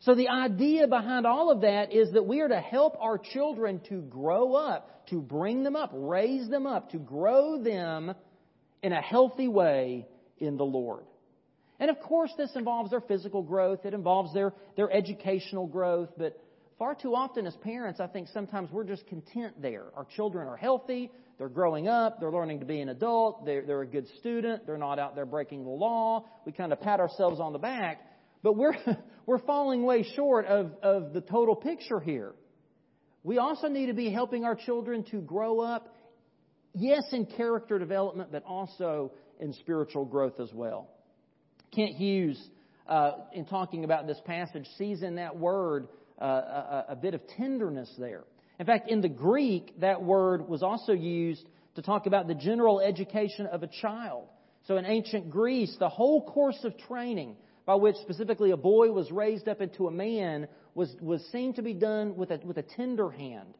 So 0.00 0.14
the 0.14 0.28
idea 0.28 0.86
behind 0.86 1.26
all 1.26 1.50
of 1.50 1.62
that 1.62 1.94
is 1.94 2.12
that 2.12 2.26
we 2.26 2.40
are 2.40 2.48
to 2.48 2.60
help 2.60 2.96
our 3.00 3.16
children 3.16 3.80
to 3.88 4.02
grow 4.02 4.54
up, 4.54 5.06
to 5.08 5.22
bring 5.22 5.62
them 5.62 5.76
up, 5.76 5.90
raise 5.94 6.48
them 6.50 6.66
up, 6.66 6.90
to 6.90 6.98
grow 6.98 7.62
them 7.62 8.14
in 8.82 8.92
a 8.92 9.00
healthy 9.00 9.48
way 9.48 10.06
in 10.36 10.58
the 10.58 10.64
Lord. 10.64 11.04
And 11.80 11.90
of 11.90 11.98
course, 12.00 12.30
this 12.36 12.50
involves 12.54 12.90
their 12.90 13.00
physical 13.00 13.42
growth, 13.42 13.86
it 13.86 13.94
involves 13.94 14.34
their, 14.34 14.52
their 14.76 14.92
educational 14.92 15.66
growth, 15.66 16.10
but 16.18 16.38
far 16.78 16.94
too 16.94 17.14
often 17.14 17.46
as 17.46 17.54
parents, 17.56 18.00
I 18.00 18.06
think 18.06 18.28
sometimes 18.32 18.70
we're 18.70 18.84
just 18.84 19.06
content 19.06 19.60
there. 19.60 19.84
Our 19.96 20.06
children 20.16 20.48
are 20.48 20.56
healthy, 20.56 21.10
they're 21.38 21.48
growing 21.48 21.88
up, 21.88 22.20
they're 22.20 22.30
learning 22.30 22.60
to 22.60 22.66
be 22.66 22.80
an 22.80 22.88
adult, 22.88 23.44
they're, 23.44 23.62
they're 23.62 23.82
a 23.82 23.86
good 23.86 24.06
student, 24.18 24.66
they're 24.66 24.78
not 24.78 24.98
out 24.98 25.14
there 25.14 25.26
breaking 25.26 25.64
the 25.64 25.70
law. 25.70 26.24
We 26.46 26.52
kind 26.52 26.72
of 26.72 26.80
pat 26.80 27.00
ourselves 27.00 27.40
on 27.40 27.52
the 27.52 27.58
back, 27.58 28.00
but 28.42 28.56
we're, 28.56 28.76
we're 29.26 29.38
falling 29.38 29.84
way 29.84 30.04
short 30.14 30.46
of, 30.46 30.72
of 30.82 31.12
the 31.12 31.20
total 31.20 31.56
picture 31.56 32.00
here. 32.00 32.32
We 33.22 33.38
also 33.38 33.68
need 33.68 33.86
to 33.86 33.94
be 33.94 34.10
helping 34.10 34.44
our 34.44 34.54
children 34.54 35.04
to 35.10 35.20
grow 35.20 35.60
up, 35.60 35.96
yes, 36.74 37.02
in 37.12 37.26
character 37.26 37.78
development, 37.78 38.30
but 38.30 38.44
also 38.44 39.12
in 39.40 39.52
spiritual 39.54 40.04
growth 40.04 40.38
as 40.40 40.52
well. 40.52 40.90
Kent 41.74 41.96
Hughes, 41.96 42.38
uh, 42.86 43.12
in 43.32 43.46
talking 43.46 43.84
about 43.84 44.06
this 44.06 44.20
passage, 44.26 44.66
sees 44.76 45.02
in 45.02 45.16
that 45.16 45.36
word 45.36 45.88
uh, 46.20 46.24
a, 46.24 46.84
a 46.90 46.96
bit 46.96 47.14
of 47.14 47.20
tenderness 47.36 47.92
there. 47.98 48.24
In 48.58 48.66
fact, 48.66 48.90
in 48.90 49.00
the 49.00 49.08
Greek, 49.08 49.80
that 49.80 50.02
word 50.02 50.48
was 50.48 50.62
also 50.62 50.92
used 50.92 51.44
to 51.74 51.82
talk 51.82 52.06
about 52.06 52.28
the 52.28 52.34
general 52.34 52.80
education 52.80 53.46
of 53.46 53.62
a 53.62 53.66
child. 53.66 54.28
So 54.66 54.76
in 54.76 54.86
ancient 54.86 55.30
Greece, 55.30 55.74
the 55.78 55.88
whole 55.88 56.24
course 56.24 56.58
of 56.64 56.78
training 56.88 57.36
by 57.66 57.74
which 57.74 57.96
specifically 57.96 58.50
a 58.50 58.56
boy 58.56 58.92
was 58.92 59.10
raised 59.10 59.48
up 59.48 59.60
into 59.60 59.88
a 59.88 59.90
man 59.90 60.48
was, 60.74 60.94
was 61.00 61.22
seen 61.32 61.54
to 61.54 61.62
be 61.62 61.74
done 61.74 62.16
with 62.16 62.30
a, 62.30 62.40
with 62.44 62.58
a 62.58 62.62
tender 62.62 63.10
hand. 63.10 63.54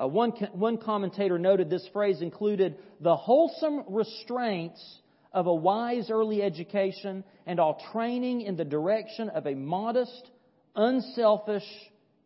Uh, 0.00 0.06
one, 0.06 0.30
one 0.52 0.76
commentator 0.76 1.38
noted 1.38 1.70
this 1.70 1.86
phrase 1.92 2.20
included 2.20 2.76
the 3.00 3.16
wholesome 3.16 3.84
restraints 3.88 5.00
of 5.32 5.46
a 5.46 5.54
wise 5.54 6.10
early 6.10 6.42
education 6.42 7.24
and 7.46 7.58
all 7.58 7.82
training 7.92 8.42
in 8.42 8.56
the 8.56 8.64
direction 8.64 9.28
of 9.30 9.46
a 9.46 9.54
modest, 9.54 10.30
unselfish, 10.78 11.66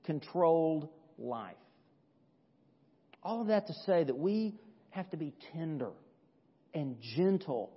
controlled 0.05 0.89
life. 1.19 1.57
All 3.23 3.41
of 3.41 3.47
that 3.49 3.67
to 3.69 3.73
say 3.87 4.05
that 4.05 4.17
we 4.17 4.55
have 4.91 5.11
to 5.11 5.17
be 5.17 5.33
tender 5.53 5.91
and 6.75 6.97
gentle 7.17 7.73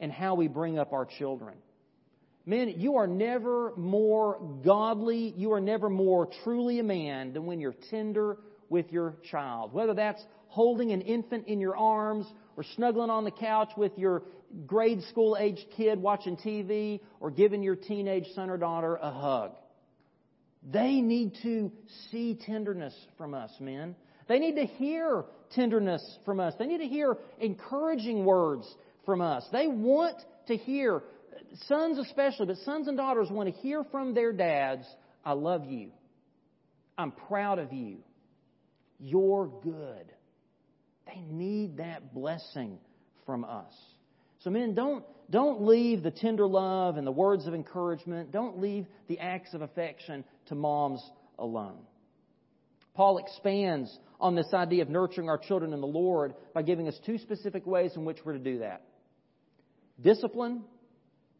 in 0.00 0.10
how 0.10 0.34
we 0.34 0.48
bring 0.48 0.78
up 0.78 0.92
our 0.92 1.04
children. 1.04 1.54
Men, 2.46 2.74
you 2.78 2.96
are 2.96 3.06
never 3.06 3.72
more 3.76 4.40
godly, 4.64 5.34
you 5.36 5.52
are 5.52 5.60
never 5.60 5.88
more 5.88 6.28
truly 6.42 6.78
a 6.78 6.82
man 6.82 7.32
than 7.32 7.46
when 7.46 7.60
you're 7.60 7.74
tender 7.90 8.38
with 8.68 8.92
your 8.92 9.16
child. 9.30 9.72
Whether 9.72 9.94
that's 9.94 10.22
holding 10.48 10.92
an 10.92 11.00
infant 11.02 11.48
in 11.48 11.60
your 11.60 11.76
arms 11.76 12.26
or 12.56 12.64
snuggling 12.76 13.10
on 13.10 13.24
the 13.24 13.30
couch 13.30 13.70
with 13.76 13.92
your 13.98 14.22
grade 14.66 15.02
school 15.10 15.36
aged 15.38 15.66
kid 15.76 16.00
watching 16.00 16.36
TV 16.36 17.00
or 17.20 17.30
giving 17.30 17.62
your 17.62 17.76
teenage 17.76 18.26
son 18.34 18.50
or 18.50 18.56
daughter 18.56 18.96
a 18.96 19.10
hug. 19.10 19.52
They 20.64 21.00
need 21.00 21.36
to 21.42 21.70
see 22.10 22.38
tenderness 22.46 22.94
from 23.18 23.34
us, 23.34 23.50
men. 23.60 23.94
They 24.28 24.38
need 24.38 24.56
to 24.56 24.64
hear 24.64 25.24
tenderness 25.52 26.18
from 26.24 26.40
us. 26.40 26.54
They 26.58 26.66
need 26.66 26.78
to 26.78 26.88
hear 26.88 27.18
encouraging 27.38 28.24
words 28.24 28.66
from 29.04 29.20
us. 29.20 29.46
They 29.52 29.66
want 29.66 30.16
to 30.46 30.56
hear, 30.56 31.02
sons 31.66 31.98
especially, 31.98 32.46
but 32.46 32.56
sons 32.58 32.88
and 32.88 32.96
daughters 32.96 33.28
want 33.30 33.54
to 33.54 33.60
hear 33.60 33.84
from 33.84 34.14
their 34.14 34.32
dads, 34.32 34.86
I 35.24 35.32
love 35.32 35.66
you. 35.66 35.90
I'm 36.96 37.12
proud 37.12 37.58
of 37.58 37.72
you. 37.72 37.98
You're 38.98 39.50
good. 39.62 40.12
They 41.06 41.20
need 41.28 41.76
that 41.78 42.14
blessing 42.14 42.78
from 43.26 43.44
us. 43.44 43.74
So, 44.44 44.50
men, 44.50 44.74
don't, 44.74 45.02
don't 45.30 45.62
leave 45.62 46.02
the 46.02 46.10
tender 46.10 46.46
love 46.46 46.98
and 46.98 47.06
the 47.06 47.12
words 47.12 47.46
of 47.46 47.54
encouragement, 47.54 48.30
don't 48.30 48.60
leave 48.60 48.86
the 49.08 49.18
acts 49.18 49.54
of 49.54 49.62
affection 49.62 50.22
to 50.46 50.54
moms 50.54 51.02
alone. 51.38 51.78
Paul 52.92 53.16
expands 53.16 53.98
on 54.20 54.34
this 54.34 54.52
idea 54.52 54.82
of 54.82 54.90
nurturing 54.90 55.30
our 55.30 55.38
children 55.38 55.72
in 55.72 55.80
the 55.80 55.86
Lord 55.86 56.34
by 56.52 56.60
giving 56.60 56.88
us 56.88 57.00
two 57.06 57.16
specific 57.16 57.66
ways 57.66 57.92
in 57.96 58.04
which 58.04 58.18
we're 58.24 58.34
to 58.34 58.38
do 58.38 58.58
that 58.58 58.82
discipline 60.02 60.62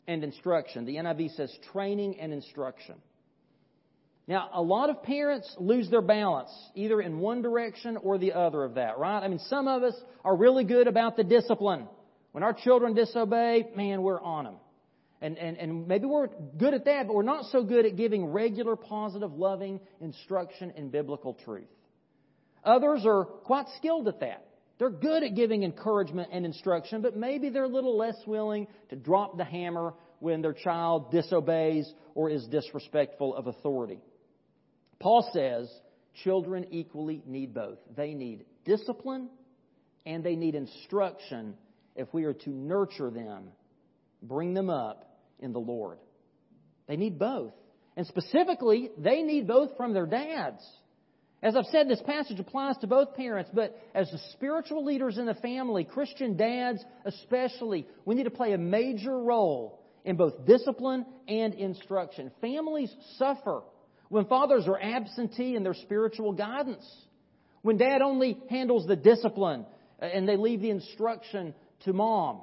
and 0.06 0.24
instruction. 0.24 0.86
The 0.86 0.96
NIV 0.96 1.36
says 1.36 1.54
training 1.72 2.18
and 2.20 2.32
instruction. 2.32 2.94
Now, 4.26 4.48
a 4.54 4.62
lot 4.62 4.88
of 4.88 5.02
parents 5.02 5.54
lose 5.58 5.90
their 5.90 6.00
balance, 6.00 6.50
either 6.74 7.00
in 7.00 7.18
one 7.18 7.42
direction 7.42 7.98
or 7.98 8.16
the 8.16 8.32
other 8.32 8.64
of 8.64 8.74
that, 8.74 8.98
right? 8.98 9.22
I 9.22 9.28
mean, 9.28 9.40
some 9.50 9.68
of 9.68 9.82
us 9.82 9.94
are 10.24 10.34
really 10.34 10.64
good 10.64 10.86
about 10.86 11.16
the 11.16 11.24
discipline. 11.24 11.88
When 12.34 12.42
our 12.42 12.52
children 12.52 12.94
disobey, 12.94 13.68
man, 13.76 14.02
we're 14.02 14.20
on 14.20 14.42
them. 14.42 14.56
And, 15.20 15.38
and, 15.38 15.56
and 15.56 15.86
maybe 15.86 16.06
we're 16.06 16.26
good 16.58 16.74
at 16.74 16.84
that, 16.86 17.06
but 17.06 17.14
we're 17.14 17.22
not 17.22 17.44
so 17.52 17.62
good 17.62 17.86
at 17.86 17.94
giving 17.94 18.26
regular, 18.26 18.74
positive, 18.74 19.34
loving 19.34 19.78
instruction 20.00 20.72
in 20.76 20.90
biblical 20.90 21.38
truth. 21.44 21.68
Others 22.64 23.04
are 23.06 23.24
quite 23.24 23.66
skilled 23.76 24.08
at 24.08 24.18
that. 24.18 24.48
They're 24.80 24.90
good 24.90 25.22
at 25.22 25.36
giving 25.36 25.62
encouragement 25.62 26.30
and 26.32 26.44
instruction, 26.44 27.02
but 27.02 27.16
maybe 27.16 27.50
they're 27.50 27.62
a 27.62 27.68
little 27.68 27.96
less 27.96 28.16
willing 28.26 28.66
to 28.90 28.96
drop 28.96 29.38
the 29.38 29.44
hammer 29.44 29.94
when 30.18 30.42
their 30.42 30.54
child 30.54 31.12
disobeys 31.12 31.88
or 32.16 32.30
is 32.30 32.48
disrespectful 32.48 33.36
of 33.36 33.46
authority. 33.46 34.00
Paul 34.98 35.30
says 35.32 35.72
children 36.24 36.66
equally 36.72 37.22
need 37.26 37.54
both. 37.54 37.78
They 37.96 38.12
need 38.12 38.44
discipline 38.64 39.28
and 40.04 40.24
they 40.24 40.34
need 40.34 40.56
instruction 40.56 41.54
if 41.96 42.12
we 42.12 42.24
are 42.24 42.34
to 42.34 42.50
nurture 42.50 43.10
them, 43.10 43.48
bring 44.22 44.54
them 44.54 44.70
up 44.70 45.18
in 45.38 45.52
the 45.52 45.60
Lord. 45.60 45.98
They 46.86 46.96
need 46.96 47.18
both. 47.18 47.52
And 47.96 48.06
specifically, 48.06 48.90
they 48.98 49.22
need 49.22 49.46
both 49.46 49.76
from 49.76 49.92
their 49.92 50.06
dads. 50.06 50.62
As 51.42 51.56
I've 51.56 51.66
said, 51.66 51.88
this 51.88 52.02
passage 52.06 52.40
applies 52.40 52.76
to 52.78 52.86
both 52.86 53.14
parents, 53.14 53.50
but 53.52 53.78
as 53.94 54.10
the 54.10 54.18
spiritual 54.32 54.84
leaders 54.84 55.18
in 55.18 55.26
the 55.26 55.34
family, 55.34 55.84
Christian 55.84 56.36
dads 56.36 56.82
especially, 57.04 57.86
we 58.04 58.14
need 58.14 58.24
to 58.24 58.30
play 58.30 58.52
a 58.52 58.58
major 58.58 59.16
role 59.16 59.84
in 60.04 60.16
both 60.16 60.46
discipline 60.46 61.04
and 61.28 61.54
instruction. 61.54 62.30
Families 62.40 62.90
suffer 63.18 63.62
when 64.08 64.24
fathers 64.24 64.66
are 64.66 64.80
absentee 64.80 65.54
in 65.54 65.62
their 65.62 65.74
spiritual 65.74 66.32
guidance. 66.32 66.86
When 67.62 67.76
dad 67.76 68.00
only 68.02 68.38
handles 68.48 68.86
the 68.86 68.96
discipline 68.96 69.66
uh, 70.00 70.06
and 70.06 70.28
they 70.28 70.36
leave 70.36 70.60
the 70.60 70.70
instruction 70.70 71.54
to 71.84 71.92
mom. 71.92 72.40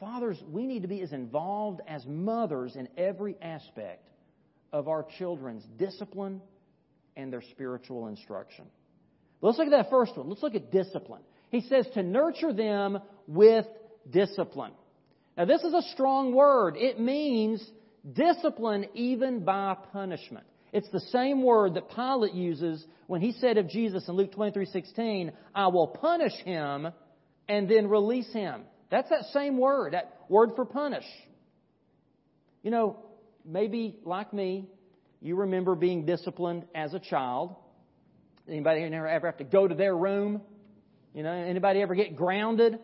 Fathers, 0.00 0.42
we 0.50 0.66
need 0.66 0.82
to 0.82 0.88
be 0.88 1.00
as 1.00 1.12
involved 1.12 1.80
as 1.88 2.04
mothers 2.06 2.76
in 2.76 2.88
every 2.98 3.36
aspect 3.40 4.06
of 4.72 4.88
our 4.88 5.06
children's 5.18 5.64
discipline 5.78 6.42
and 7.16 7.32
their 7.32 7.42
spiritual 7.50 8.08
instruction. 8.08 8.66
let's 9.40 9.56
look 9.58 9.68
at 9.68 9.70
that 9.70 9.90
first 9.90 10.16
one. 10.16 10.28
Let's 10.28 10.42
look 10.42 10.54
at 10.54 10.70
discipline. 10.70 11.22
He 11.50 11.62
says 11.62 11.86
to 11.94 12.02
nurture 12.02 12.52
them 12.52 12.98
with 13.26 13.64
discipline. 14.10 14.72
Now, 15.36 15.44
this 15.46 15.62
is 15.62 15.72
a 15.72 15.82
strong 15.92 16.34
word. 16.34 16.76
It 16.76 17.00
means 17.00 17.64
discipline 18.12 18.86
even 18.94 19.44
by 19.44 19.76
punishment. 19.92 20.46
It's 20.72 20.88
the 20.90 21.00
same 21.00 21.42
word 21.42 21.74
that 21.74 21.90
Pilate 21.90 22.34
uses 22.34 22.84
when 23.06 23.20
he 23.20 23.32
said 23.32 23.56
of 23.56 23.68
Jesus 23.68 24.08
in 24.08 24.14
Luke 24.14 24.32
23:16, 24.32 25.32
"I 25.54 25.68
will 25.68 25.88
punish 25.88 26.34
him 26.42 26.88
and 27.48 27.68
then 27.68 27.88
release 27.88 28.32
him." 28.32 28.62
That's 28.90 29.10
that 29.10 29.24
same 29.32 29.58
word, 29.58 29.92
that 29.94 30.20
word 30.28 30.50
for 30.54 30.64
punish. 30.64 31.06
You 32.62 32.70
know, 32.70 32.96
maybe 33.44 33.98
like 34.04 34.32
me, 34.32 34.68
you 35.20 35.36
remember 35.36 35.74
being 35.74 36.06
disciplined 36.06 36.66
as 36.74 36.94
a 36.94 37.00
child. 37.00 37.56
Anybody 38.48 38.82
ever 38.82 39.26
have 39.26 39.38
to 39.38 39.44
go 39.44 39.66
to 39.66 39.74
their 39.74 39.96
room? 39.96 40.40
You 41.14 41.22
know, 41.22 41.32
anybody 41.32 41.82
ever 41.82 41.94
get 41.94 42.16
grounded? 42.16 42.78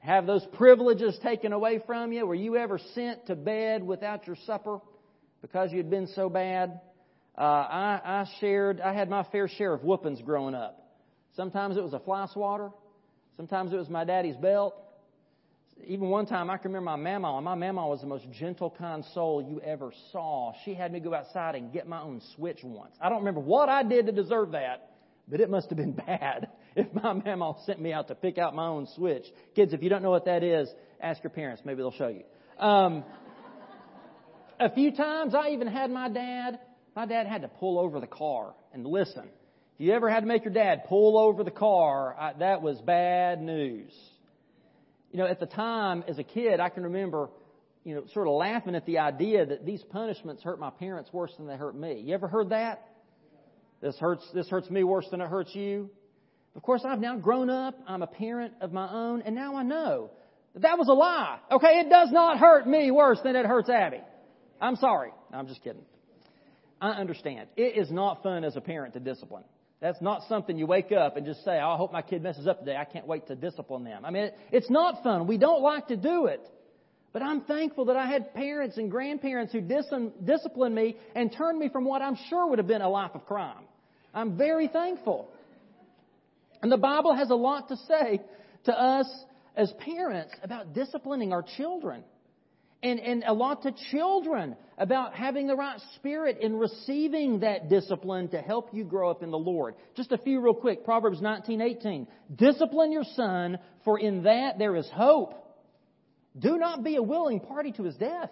Have 0.00 0.26
those 0.26 0.46
privileges 0.54 1.18
taken 1.22 1.52
away 1.52 1.80
from 1.86 2.12
you? 2.12 2.26
Were 2.26 2.34
you 2.34 2.56
ever 2.56 2.78
sent 2.94 3.26
to 3.26 3.34
bed 3.34 3.82
without 3.82 4.26
your 4.26 4.36
supper 4.46 4.80
because 5.40 5.72
you 5.72 5.78
had 5.78 5.90
been 5.90 6.08
so 6.08 6.28
bad? 6.28 6.80
Uh, 7.36 7.40
I, 7.40 8.00
I 8.04 8.24
shared, 8.40 8.80
I 8.80 8.92
had 8.92 9.08
my 9.08 9.24
fair 9.24 9.48
share 9.48 9.72
of 9.72 9.82
whoopings 9.82 10.20
growing 10.22 10.54
up. 10.54 10.78
Sometimes 11.36 11.76
it 11.76 11.82
was 11.82 11.92
a 11.92 11.98
fly 12.00 12.26
swatter. 12.32 12.70
Sometimes 13.36 13.72
it 13.72 13.76
was 13.76 13.88
my 13.88 14.04
daddy's 14.04 14.36
belt. 14.36 14.74
Even 15.86 16.08
one 16.08 16.24
time, 16.24 16.48
I 16.48 16.56
can 16.56 16.72
remember 16.72 16.96
my 16.96 17.18
mama, 17.18 17.36
and 17.36 17.44
my 17.44 17.54
mama 17.54 17.86
was 17.86 18.00
the 18.00 18.06
most 18.06 18.24
gentle, 18.32 18.70
kind 18.70 19.04
soul 19.12 19.42
you 19.42 19.60
ever 19.60 19.92
saw. 20.10 20.52
She 20.64 20.72
had 20.72 20.90
me 20.90 21.00
go 21.00 21.12
outside 21.12 21.54
and 21.54 21.70
get 21.70 21.86
my 21.86 22.00
own 22.00 22.22
switch 22.34 22.60
once. 22.64 22.96
I 23.00 23.10
don't 23.10 23.18
remember 23.18 23.40
what 23.40 23.68
I 23.68 23.82
did 23.82 24.06
to 24.06 24.12
deserve 24.12 24.52
that, 24.52 24.90
but 25.28 25.40
it 25.40 25.50
must 25.50 25.68
have 25.68 25.76
been 25.76 25.92
bad 26.06 26.48
if 26.74 26.86
my 26.94 27.12
mama 27.12 27.54
sent 27.66 27.80
me 27.80 27.92
out 27.92 28.08
to 28.08 28.14
pick 28.14 28.38
out 28.38 28.54
my 28.54 28.66
own 28.66 28.88
switch. 28.96 29.26
Kids, 29.54 29.74
if 29.74 29.82
you 29.82 29.90
don't 29.90 30.02
know 30.02 30.10
what 30.10 30.24
that 30.24 30.42
is, 30.42 30.68
ask 31.00 31.22
your 31.22 31.30
parents. 31.30 31.62
Maybe 31.64 31.76
they'll 31.78 31.92
show 31.92 32.08
you. 32.08 32.24
Um, 32.58 33.04
a 34.58 34.70
few 34.72 34.92
times, 34.92 35.34
I 35.34 35.50
even 35.50 35.66
had 35.66 35.90
my 35.90 36.08
dad 36.08 36.58
my 36.96 37.04
dad 37.04 37.26
had 37.26 37.42
to 37.42 37.48
pull 37.48 37.78
over 37.78 38.00
the 38.00 38.06
car 38.06 38.54
and 38.72 38.86
listen. 38.86 39.28
You 39.78 39.92
ever 39.92 40.08
had 40.08 40.20
to 40.20 40.26
make 40.26 40.44
your 40.44 40.54
dad 40.54 40.84
pull 40.88 41.18
over 41.18 41.44
the 41.44 41.50
car, 41.50 42.16
I, 42.18 42.32
that 42.38 42.62
was 42.62 42.80
bad 42.80 43.42
news. 43.42 43.92
You 45.12 45.18
know, 45.18 45.26
at 45.26 45.38
the 45.38 45.46
time, 45.46 46.02
as 46.08 46.18
a 46.18 46.24
kid, 46.24 46.60
I 46.60 46.70
can 46.70 46.84
remember, 46.84 47.28
you 47.84 47.94
know, 47.94 48.04
sort 48.12 48.26
of 48.26 48.34
laughing 48.34 48.74
at 48.74 48.86
the 48.86 48.98
idea 48.98 49.44
that 49.44 49.66
these 49.66 49.82
punishments 49.90 50.42
hurt 50.42 50.58
my 50.58 50.70
parents 50.70 51.12
worse 51.12 51.32
than 51.36 51.46
they 51.46 51.56
hurt 51.56 51.76
me. 51.76 52.00
You 52.00 52.14
ever 52.14 52.26
heard 52.26 52.50
that? 52.50 52.88
This 53.82 53.96
hurts, 53.98 54.26
this 54.32 54.48
hurts 54.48 54.70
me 54.70 54.82
worse 54.82 55.06
than 55.10 55.20
it 55.20 55.28
hurts 55.28 55.54
you. 55.54 55.90
Of 56.54 56.62
course, 56.62 56.82
I've 56.86 57.00
now 57.00 57.18
grown 57.18 57.50
up. 57.50 57.78
I'm 57.86 58.02
a 58.02 58.06
parent 58.06 58.54
of 58.62 58.72
my 58.72 58.90
own, 58.90 59.22
and 59.22 59.34
now 59.34 59.56
I 59.56 59.62
know 59.62 60.10
that 60.54 60.62
that 60.62 60.78
was 60.78 60.88
a 60.88 60.94
lie. 60.94 61.38
Okay, 61.52 61.80
it 61.80 61.90
does 61.90 62.10
not 62.10 62.38
hurt 62.38 62.66
me 62.66 62.90
worse 62.90 63.18
than 63.22 63.36
it 63.36 63.44
hurts 63.44 63.68
Abby. 63.68 64.00
I'm 64.58 64.76
sorry. 64.76 65.10
I'm 65.34 65.46
just 65.46 65.62
kidding. 65.62 65.84
I 66.80 66.92
understand. 66.92 67.48
It 67.56 67.76
is 67.76 67.90
not 67.90 68.22
fun 68.22 68.42
as 68.42 68.56
a 68.56 68.62
parent 68.62 68.94
to 68.94 69.00
discipline. 69.00 69.44
That's 69.80 70.00
not 70.00 70.22
something 70.28 70.56
you 70.56 70.66
wake 70.66 70.90
up 70.90 71.16
and 71.16 71.26
just 71.26 71.44
say, 71.44 71.58
oh, 71.62 71.70
I 71.70 71.76
hope 71.76 71.92
my 71.92 72.02
kid 72.02 72.22
messes 72.22 72.46
up 72.46 72.60
today. 72.60 72.76
I 72.76 72.84
can't 72.84 73.06
wait 73.06 73.26
to 73.28 73.36
discipline 73.36 73.84
them. 73.84 74.04
I 74.04 74.10
mean, 74.10 74.24
it, 74.24 74.38
it's 74.50 74.70
not 74.70 75.02
fun. 75.02 75.26
We 75.26 75.36
don't 75.36 75.62
like 75.62 75.88
to 75.88 75.96
do 75.96 76.26
it. 76.26 76.40
But 77.12 77.22
I'm 77.22 77.42
thankful 77.42 77.86
that 77.86 77.96
I 77.96 78.06
had 78.06 78.34
parents 78.34 78.78
and 78.78 78.90
grandparents 78.90 79.52
who 79.52 79.60
dis- 79.60 79.92
disciplined 80.24 80.74
me 80.74 80.96
and 81.14 81.32
turned 81.32 81.58
me 81.58 81.68
from 81.68 81.84
what 81.84 82.02
I'm 82.02 82.16
sure 82.28 82.48
would 82.48 82.58
have 82.58 82.66
been 82.66 82.82
a 82.82 82.88
life 82.88 83.12
of 83.14 83.26
crime. 83.26 83.64
I'm 84.14 84.36
very 84.36 84.68
thankful. 84.68 85.30
And 86.62 86.72
the 86.72 86.78
Bible 86.78 87.14
has 87.14 87.30
a 87.30 87.34
lot 87.34 87.68
to 87.68 87.76
say 87.76 88.20
to 88.64 88.72
us 88.72 89.06
as 89.56 89.72
parents 89.78 90.34
about 90.42 90.72
disciplining 90.72 91.32
our 91.32 91.44
children 91.56 92.02
and, 92.82 93.00
and 93.00 93.24
a 93.26 93.32
lot 93.32 93.62
to 93.62 93.72
children 93.90 94.56
about 94.78 95.14
having 95.14 95.46
the 95.46 95.56
right 95.56 95.80
spirit 95.96 96.38
in 96.40 96.56
receiving 96.56 97.40
that 97.40 97.68
discipline 97.68 98.28
to 98.28 98.38
help 98.38 98.68
you 98.72 98.84
grow 98.84 99.10
up 99.10 99.22
in 99.22 99.30
the 99.30 99.38
Lord. 99.38 99.74
Just 99.96 100.12
a 100.12 100.18
few 100.18 100.40
real 100.40 100.54
quick. 100.54 100.84
Proverbs 100.84 101.20
19:18. 101.20 102.06
Discipline 102.34 102.92
your 102.92 103.04
son, 103.14 103.58
for 103.84 103.98
in 103.98 104.24
that 104.24 104.58
there 104.58 104.76
is 104.76 104.88
hope. 104.90 105.34
Do 106.38 106.58
not 106.58 106.84
be 106.84 106.96
a 106.96 107.02
willing 107.02 107.40
party 107.40 107.72
to 107.72 107.84
his 107.84 107.96
death. 107.96 108.30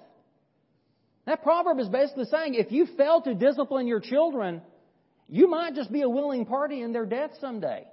That 1.27 1.43
proverb 1.43 1.79
is 1.79 1.89
basically 1.89 2.27
saying 2.27 2.55
if 2.55 2.71
you 2.71 2.87
fail 2.99 3.23
to 3.23 3.35
discipline 3.35 3.87
your 3.87 4.01
children, 4.01 4.61
you 5.29 5.49
might 5.49 5.75
just 5.75 5.91
be 5.91 6.03
a 6.03 6.09
willing 6.09 6.45
party 6.45 6.83
in 6.83 6.93
their 6.93 7.07
death 7.07 7.31
someday. 7.41 7.87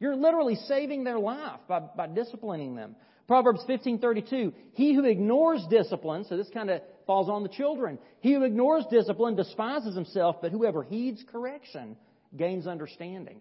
You're 0.00 0.16
literally 0.16 0.56
saving 0.66 1.04
their 1.04 1.18
life 1.18 1.60
by, 1.66 1.80
by 1.80 2.08
disciplining 2.08 2.74
them. 2.74 2.96
Proverbs 3.26 3.64
15:32, 3.68 4.52
he 4.72 4.94
who 4.94 5.04
ignores 5.04 5.66
discipline, 5.70 6.24
so 6.24 6.36
this 6.36 6.50
kind 6.50 6.70
of 6.70 6.82
falls 7.06 7.28
on 7.28 7.42
the 7.42 7.48
children. 7.48 7.98
He 8.20 8.34
who 8.34 8.42
ignores 8.42 8.84
discipline 8.90 9.34
despises 9.34 9.94
himself, 9.94 10.36
but 10.42 10.52
whoever 10.52 10.82
heeds 10.82 11.24
correction 11.30 11.96
gains 12.36 12.66
understanding. 12.66 13.40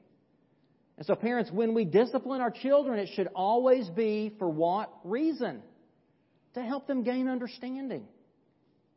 And 0.97 1.05
so 1.05 1.15
parents, 1.15 1.51
when 1.51 1.73
we 1.73 1.85
discipline 1.85 2.39
our 2.39 2.51
children, 2.51 2.99
it 2.99 3.09
should 3.13 3.27
always 3.35 3.89
be 3.89 4.33
for 4.37 4.47
what 4.47 4.91
reason? 5.03 5.61
To 6.53 6.61
help 6.61 6.87
them 6.87 7.03
gain 7.03 7.27
understanding. 7.27 8.05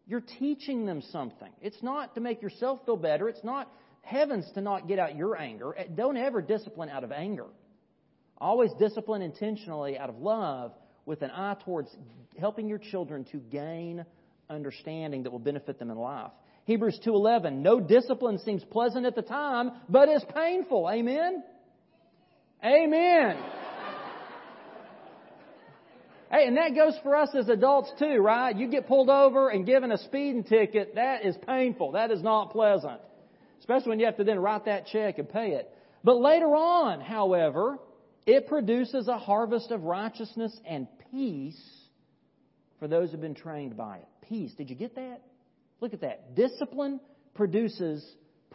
You're 0.07 0.25
teaching 0.39 0.85
them 0.85 1.03
something. 1.11 1.51
It's 1.63 1.83
not 1.83 2.15
to 2.15 2.21
make 2.21 2.43
yourself 2.43 2.81
feel 2.85 2.97
better. 2.97 3.29
It's 3.29 3.43
not 3.43 3.73
heavens 4.03 4.49
to 4.55 4.61
not 4.61 4.87
get 4.87 4.99
out 4.99 5.17
your 5.17 5.37
anger. 5.37 5.75
Don't 5.95 6.17
ever 6.17 6.43
discipline 6.43 6.91
out 6.91 7.03
of 7.03 7.11
anger. 7.11 7.47
Always 8.39 8.71
discipline 8.79 9.23
intentionally 9.23 9.99
out 9.99 10.11
of 10.11 10.19
love 10.19 10.73
with 11.07 11.23
an 11.23 11.31
eye 11.31 11.57
towards 11.65 11.89
helping 12.39 12.69
your 12.69 12.79
children 12.79 13.25
to 13.33 13.39
gain 13.39 14.05
understanding 14.51 15.23
that 15.23 15.31
will 15.31 15.39
benefit 15.39 15.79
them 15.79 15.91
in 15.91 15.97
life. 15.97 16.33
Hebrews 16.65 16.99
2:11 17.05 17.63
No 17.63 17.81
discipline 17.81 18.39
seems 18.39 18.65
pleasant 18.65 19.07
at 19.07 19.15
the 19.15 19.23
time, 19.23 19.73
but 19.89 20.09
is 20.09 20.25
painful. 20.35 20.89
Amen. 20.91 21.43
Amen. 22.65 23.37
Hey, 26.31 26.49
and 26.49 26.57
that 26.57 26.75
goes 26.75 26.99
for 27.05 27.15
us 27.15 27.29
as 27.35 27.49
adults 27.49 27.93
too, 28.01 28.17
right? 28.17 28.55
You 28.57 28.67
get 28.67 28.89
pulled 28.89 29.09
over 29.09 29.49
and 29.49 29.65
given 29.65 29.93
a 29.93 29.99
speeding 29.99 30.43
ticket, 30.43 30.97
that 30.97 31.25
is 31.25 31.37
painful. 31.47 31.93
That 31.93 32.11
is 32.11 32.21
not 32.21 32.51
pleasant. 32.51 33.01
Especially 33.61 33.91
when 33.91 34.01
you 34.01 34.07
have 34.07 34.17
to 34.17 34.25
then 34.25 34.41
write 34.41 34.65
that 34.65 34.87
check 34.87 35.19
and 35.19 35.29
pay 35.29 35.53
it. 35.53 35.71
But 36.03 36.17
later 36.17 36.55
on, 36.55 37.01
however, 37.01 37.79
it 38.27 38.49
produces 38.49 39.07
a 39.09 39.19
harvest 39.19 39.71
of 39.71 39.85
righteousness 39.85 40.59
and 40.67 40.89
peace 41.13 41.61
for 42.81 42.89
those 42.89 43.11
who've 43.11 43.21
been 43.21 43.35
trained 43.35 43.77
by 43.77 43.99
it. 43.99 44.09
Peace. 44.29 44.53
Did 44.55 44.69
you 44.69 44.77
get 44.77 44.97
that? 44.97 45.23
Look 45.81 45.95
at 45.95 46.01
that. 46.01 46.35
Discipline 46.35 47.01
produces 47.35 48.05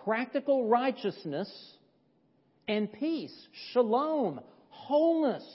practical 0.04 0.68
righteousness 0.68 1.50
and 2.68 2.92
peace, 2.92 3.34
shalom, 3.72 4.42
wholeness, 4.70 5.46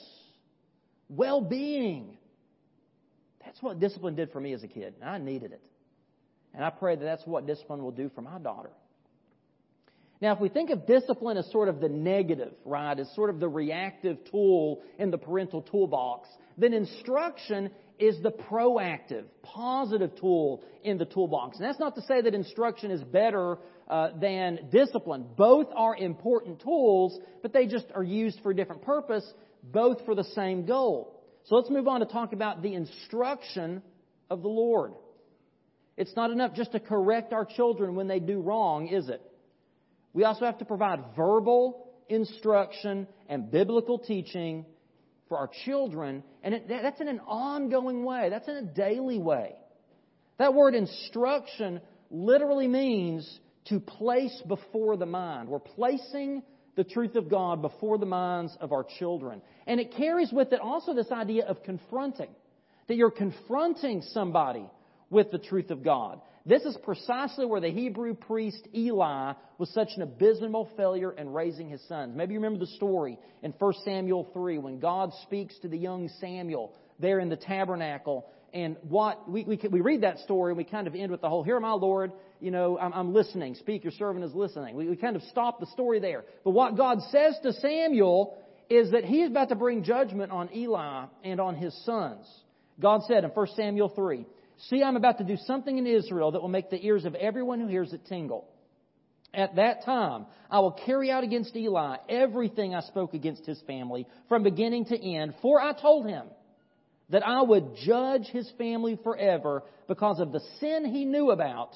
well 1.09 1.41
being. 1.41 2.17
That's 3.45 3.61
what 3.61 3.79
discipline 3.79 4.15
did 4.15 4.31
for 4.31 4.41
me 4.41 4.53
as 4.53 4.63
a 4.63 4.67
kid. 4.67 4.95
and 4.99 5.09
I 5.09 5.17
needed 5.19 5.51
it. 5.51 5.61
And 6.53 6.65
I 6.65 6.69
pray 6.69 6.95
that 6.95 7.03
that's 7.03 7.25
what 7.25 7.45
discipline 7.45 7.83
will 7.83 7.91
do 7.91 8.09
for 8.15 8.21
my 8.21 8.39
daughter. 8.39 8.71
Now, 10.19 10.33
if 10.33 10.39
we 10.39 10.49
think 10.49 10.71
of 10.71 10.87
discipline 10.87 11.37
as 11.37 11.49
sort 11.51 11.69
of 11.69 11.79
the 11.79 11.89
negative, 11.89 12.53
right, 12.65 12.97
as 12.97 13.07
sort 13.13 13.29
of 13.29 13.39
the 13.39 13.47
reactive 13.47 14.17
tool 14.31 14.81
in 14.97 15.11
the 15.11 15.17
parental 15.17 15.61
toolbox, 15.61 16.27
then 16.57 16.73
instruction 16.73 17.69
is 17.99 18.21
the 18.23 18.31
proactive, 18.31 19.25
positive 19.43 20.15
tool 20.19 20.63
in 20.83 20.97
the 20.97 21.05
toolbox. 21.05 21.57
And 21.57 21.67
that's 21.67 21.79
not 21.79 21.95
to 21.95 22.01
say 22.01 22.21
that 22.21 22.33
instruction 22.33 22.89
is 22.89 23.03
better 23.03 23.57
uh, 23.87 24.09
than 24.19 24.69
discipline. 24.71 25.25
Both 25.35 25.67
are 25.75 25.95
important 25.95 26.61
tools, 26.61 27.19
but 27.41 27.53
they 27.53 27.67
just 27.67 27.85
are 27.93 28.03
used 28.03 28.39
for 28.41 28.51
a 28.51 28.55
different 28.55 28.81
purpose, 28.81 29.25
both 29.63 30.03
for 30.05 30.15
the 30.15 30.23
same 30.23 30.65
goal. 30.65 31.21
So 31.45 31.55
let's 31.55 31.69
move 31.69 31.87
on 31.87 31.99
to 32.01 32.05
talk 32.07 32.33
about 32.33 32.61
the 32.61 32.73
instruction 32.73 33.81
of 34.29 34.41
the 34.41 34.49
Lord. 34.49 34.93
It's 35.95 36.15
not 36.15 36.31
enough 36.31 36.53
just 36.53 36.73
to 36.73 36.79
correct 36.79 37.33
our 37.33 37.45
children 37.45 37.95
when 37.95 38.07
they 38.07 38.19
do 38.19 38.41
wrong, 38.41 38.87
is 38.87 39.09
it? 39.09 39.21
We 40.17 40.23
also 40.23 40.45
have 40.45 40.57
to 40.57 40.65
provide 40.65 40.99
verbal 41.15 41.91
instruction 42.09 43.05
and 43.29 43.51
biblical 43.51 43.99
teaching 43.99 44.65
for 45.29 45.37
our 45.37 45.47
children, 45.63 46.23
and 46.41 46.55
it, 46.55 46.67
that's 46.67 46.99
in 46.99 47.07
an 47.07 47.19
ongoing 47.19 48.03
way. 48.03 48.29
That's 48.31 48.47
in 48.47 48.55
a 48.55 48.63
daily 48.63 49.19
way. 49.19 49.53
That 50.39 50.55
word 50.55 50.73
instruction 50.73 51.81
literally 52.09 52.67
means 52.67 53.31
to 53.65 53.79
place 53.79 54.41
before 54.47 54.97
the 54.97 55.05
mind. 55.05 55.49
We're 55.49 55.59
placing 55.59 56.41
the 56.75 56.83
truth 56.83 57.15
of 57.15 57.29
God 57.29 57.61
before 57.61 57.99
the 57.99 58.07
minds 58.07 58.57
of 58.59 58.71
our 58.71 58.87
children. 58.97 59.43
And 59.67 59.79
it 59.79 59.93
carries 59.95 60.31
with 60.31 60.51
it 60.51 60.59
also 60.59 60.95
this 60.95 61.11
idea 61.11 61.45
of 61.45 61.61
confronting. 61.61 62.29
That 62.87 62.95
you're 62.95 63.11
confronting 63.11 64.01
somebody 64.01 64.65
with 65.11 65.29
the 65.29 65.37
truth 65.37 65.69
of 65.69 65.83
God. 65.83 66.21
This 66.47 66.63
is 66.63 66.77
precisely 66.81 67.45
where 67.45 67.59
the 67.59 67.69
Hebrew 67.69 68.13
priest 68.13 68.69
Eli 68.73 69.33
was 69.57 69.69
such 69.73 69.89
an 69.97 70.01
abysmal 70.01 70.69
failure 70.77 71.11
in 71.11 71.33
raising 71.33 71.67
his 71.67 71.85
sons. 71.89 72.15
Maybe 72.15 72.33
you 72.33 72.39
remember 72.39 72.59
the 72.59 72.71
story 72.71 73.19
in 73.43 73.53
1 73.59 73.73
Samuel 73.83 74.29
3 74.31 74.57
when 74.59 74.79
God 74.79 75.11
speaks 75.23 75.59
to 75.59 75.67
the 75.67 75.77
young 75.77 76.07
Samuel 76.21 76.73
there 76.99 77.19
in 77.19 77.27
the 77.27 77.35
tabernacle. 77.35 78.27
And 78.53 78.77
what 78.83 79.29
we, 79.29 79.43
we, 79.43 79.59
we 79.69 79.81
read 79.81 80.03
that 80.03 80.19
story 80.19 80.51
and 80.51 80.57
we 80.57 80.63
kind 80.63 80.87
of 80.87 80.95
end 80.95 81.11
with 81.11 81.19
the 81.19 81.27
whole, 81.27 81.43
Here, 81.43 81.59
my 81.59 81.73
Lord, 81.73 82.13
you 82.39 82.49
know, 82.49 82.79
I'm, 82.79 82.93
I'm 82.93 83.13
listening. 83.13 83.55
Speak, 83.55 83.83
your 83.83 83.91
servant 83.91 84.23
is 84.23 84.33
listening. 84.33 84.77
We, 84.77 84.87
we 84.87 84.95
kind 84.95 85.17
of 85.17 85.23
stop 85.23 85.59
the 85.59 85.67
story 85.67 85.99
there. 85.99 86.23
But 86.45 86.51
what 86.51 86.77
God 86.77 86.99
says 87.11 87.35
to 87.43 87.51
Samuel 87.51 88.37
is 88.69 88.91
that 88.91 89.03
he's 89.03 89.27
about 89.27 89.49
to 89.49 89.55
bring 89.55 89.83
judgment 89.83 90.31
on 90.31 90.49
Eli 90.55 91.07
and 91.25 91.41
on 91.41 91.55
his 91.55 91.77
sons. 91.83 92.25
God 92.79 93.01
said 93.05 93.25
in 93.25 93.31
1 93.31 93.47
Samuel 93.57 93.89
3, 93.89 94.25
See, 94.69 94.83
I'm 94.83 94.95
about 94.95 95.19
to 95.19 95.23
do 95.23 95.37
something 95.45 95.77
in 95.77 95.85
Israel 95.85 96.31
that 96.31 96.41
will 96.41 96.49
make 96.49 96.69
the 96.69 96.83
ears 96.83 97.05
of 97.05 97.15
everyone 97.15 97.59
who 97.59 97.67
hears 97.67 97.93
it 97.93 98.05
tingle. 98.07 98.47
At 99.33 99.55
that 99.57 99.85
time, 99.85 100.25
I 100.49 100.59
will 100.59 100.71
carry 100.71 101.11
out 101.11 101.23
against 101.23 101.55
Eli 101.55 101.97
everything 102.09 102.73
I 102.73 102.81
spoke 102.81 103.13
against 103.13 103.45
his 103.45 103.61
family 103.67 104.07
from 104.29 104.43
beginning 104.43 104.85
to 104.85 104.99
end, 104.99 105.35
for 105.41 105.61
I 105.61 105.73
told 105.73 106.07
him 106.07 106.27
that 107.09 107.25
I 107.25 107.41
would 107.41 107.75
judge 107.85 108.25
his 108.27 108.49
family 108.57 108.97
forever 109.03 109.63
because 109.87 110.19
of 110.19 110.31
the 110.31 110.41
sin 110.59 110.85
he 110.85 111.05
knew 111.05 111.31
about. 111.31 111.75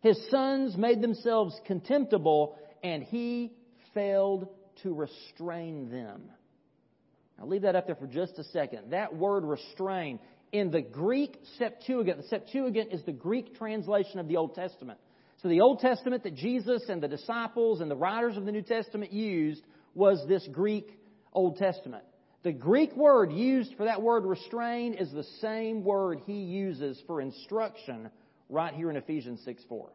His 0.00 0.18
sons 0.30 0.76
made 0.76 1.02
themselves 1.02 1.58
contemptible, 1.66 2.56
and 2.84 3.02
he 3.02 3.52
failed 3.94 4.48
to 4.82 4.94
restrain 4.94 5.90
them. 5.90 6.22
I'll 7.40 7.48
leave 7.48 7.62
that 7.62 7.76
up 7.76 7.86
there 7.86 7.96
for 7.96 8.06
just 8.06 8.38
a 8.38 8.44
second. 8.44 8.92
That 8.92 9.14
word 9.16 9.44
restrain 9.44 10.20
in 10.52 10.70
the 10.70 10.80
Greek 10.80 11.38
Septuagint. 11.58 12.18
The 12.18 12.28
Septuagint 12.28 12.92
is 12.92 13.02
the 13.04 13.12
Greek 13.12 13.56
translation 13.56 14.18
of 14.18 14.28
the 14.28 14.36
Old 14.36 14.54
Testament. 14.54 14.98
So 15.42 15.48
the 15.48 15.60
Old 15.60 15.80
Testament 15.80 16.22
that 16.24 16.34
Jesus 16.34 16.82
and 16.88 17.02
the 17.02 17.08
disciples 17.08 17.80
and 17.80 17.90
the 17.90 17.96
writers 17.96 18.36
of 18.36 18.46
the 18.46 18.52
New 18.52 18.62
Testament 18.62 19.12
used 19.12 19.62
was 19.94 20.24
this 20.28 20.46
Greek 20.52 20.98
Old 21.32 21.56
Testament. 21.56 22.04
The 22.42 22.52
Greek 22.52 22.94
word 22.94 23.32
used 23.32 23.74
for 23.76 23.84
that 23.84 24.02
word 24.02 24.24
restrain 24.24 24.94
is 24.94 25.10
the 25.12 25.26
same 25.40 25.84
word 25.84 26.20
he 26.26 26.34
uses 26.34 27.02
for 27.06 27.20
instruction 27.20 28.10
right 28.48 28.72
here 28.72 28.88
in 28.88 28.96
Ephesians 28.96 29.40
6 29.44 29.62
4. 29.68 29.90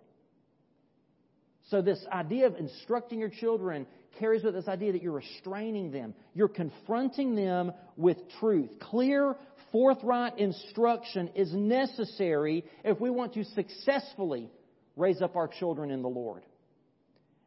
So 1.70 1.82
this 1.82 2.04
idea 2.12 2.48
of 2.48 2.56
instructing 2.56 3.20
your 3.20 3.30
children 3.30 3.88
carries 4.20 4.44
with 4.44 4.54
this 4.54 4.68
idea 4.68 4.92
that 4.92 5.02
you're 5.02 5.14
restraining 5.14 5.92
them. 5.92 6.14
You're 6.34 6.50
confronting 6.50 7.36
them 7.36 7.72
with 7.96 8.18
truth. 8.40 8.70
Clear, 8.82 9.36
forthright 9.72 10.38
instruction 10.38 11.30
is 11.36 11.54
necessary 11.54 12.66
if 12.84 13.00
we 13.00 13.10
want 13.10 13.34
to 13.34 13.44
successfully 13.44 14.50
raise 14.96 15.22
up 15.22 15.36
our 15.36 15.48
children 15.48 15.92
in 15.92 16.02
the 16.02 16.10
Lord. 16.10 16.44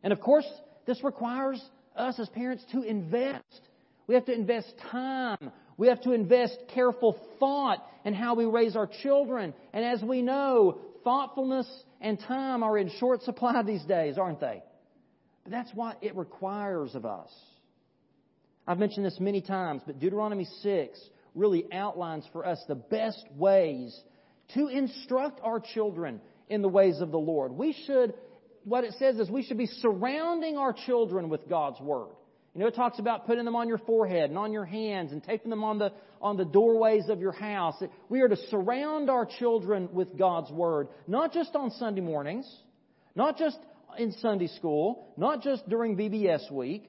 And 0.02 0.12
of 0.12 0.20
course, 0.20 0.46
this 0.86 1.02
requires 1.02 1.62
us 1.96 2.18
as 2.18 2.28
parents 2.30 2.64
to 2.72 2.82
invest. 2.82 3.60
We 4.06 4.14
have 4.14 4.26
to 4.26 4.34
invest 4.34 4.72
time. 4.90 5.52
We 5.76 5.88
have 5.88 6.02
to 6.02 6.12
invest 6.12 6.56
careful 6.74 7.18
thought 7.38 7.84
in 8.04 8.14
how 8.14 8.34
we 8.34 8.44
raise 8.44 8.76
our 8.76 8.88
children. 9.02 9.54
And 9.72 9.84
as 9.84 10.02
we 10.02 10.22
know, 10.22 10.78
thoughtfulness 11.04 11.66
and 12.00 12.18
time 12.20 12.62
are 12.62 12.76
in 12.78 12.90
short 12.98 13.22
supply 13.22 13.62
these 13.66 13.84
days, 13.84 14.18
aren't 14.18 14.40
they? 14.40 14.62
But 15.42 15.52
that's 15.52 15.70
what 15.74 15.98
it 16.02 16.16
requires 16.16 16.94
of 16.94 17.04
us. 17.04 17.30
I've 18.66 18.78
mentioned 18.78 19.04
this 19.04 19.20
many 19.20 19.42
times, 19.42 19.82
but 19.86 19.98
Deuteronomy 19.98 20.46
6 20.62 20.98
really 21.34 21.66
outlines 21.72 22.24
for 22.32 22.46
us 22.46 22.62
the 22.68 22.74
best 22.74 23.24
ways 23.36 23.98
to 24.54 24.68
instruct 24.68 25.40
our 25.42 25.60
children 25.60 26.20
in 26.48 26.62
the 26.62 26.68
ways 26.68 27.00
of 27.00 27.10
the 27.10 27.18
Lord. 27.18 27.52
We 27.52 27.74
should, 27.86 28.14
what 28.64 28.84
it 28.84 28.94
says 28.98 29.16
is 29.16 29.30
we 29.30 29.42
should 29.42 29.58
be 29.58 29.66
surrounding 29.66 30.56
our 30.56 30.72
children 30.72 31.28
with 31.28 31.48
God's 31.48 31.80
Word. 31.80 32.10
You 32.54 32.60
know, 32.60 32.68
it 32.68 32.76
talks 32.76 33.00
about 33.00 33.26
putting 33.26 33.44
them 33.44 33.56
on 33.56 33.66
your 33.66 33.78
forehead 33.78 34.30
and 34.30 34.38
on 34.38 34.52
your 34.52 34.64
hands 34.64 35.10
and 35.10 35.22
taping 35.24 35.50
them 35.50 35.64
on 35.64 35.78
the, 35.78 35.92
on 36.22 36.36
the 36.36 36.44
doorways 36.44 37.08
of 37.08 37.20
your 37.20 37.32
house. 37.32 37.82
We 38.08 38.20
are 38.20 38.28
to 38.28 38.36
surround 38.48 39.10
our 39.10 39.26
children 39.26 39.88
with 39.92 40.16
God's 40.16 40.52
Word, 40.52 40.88
not 41.08 41.32
just 41.32 41.56
on 41.56 41.70
Sunday 41.72 42.00
mornings, 42.00 42.48
not 43.16 43.38
just 43.38 43.58
in 43.98 44.12
Sunday 44.12 44.46
school, 44.46 45.12
not 45.16 45.42
just 45.42 45.68
during 45.68 45.96
VBS 45.96 46.50
week. 46.52 46.88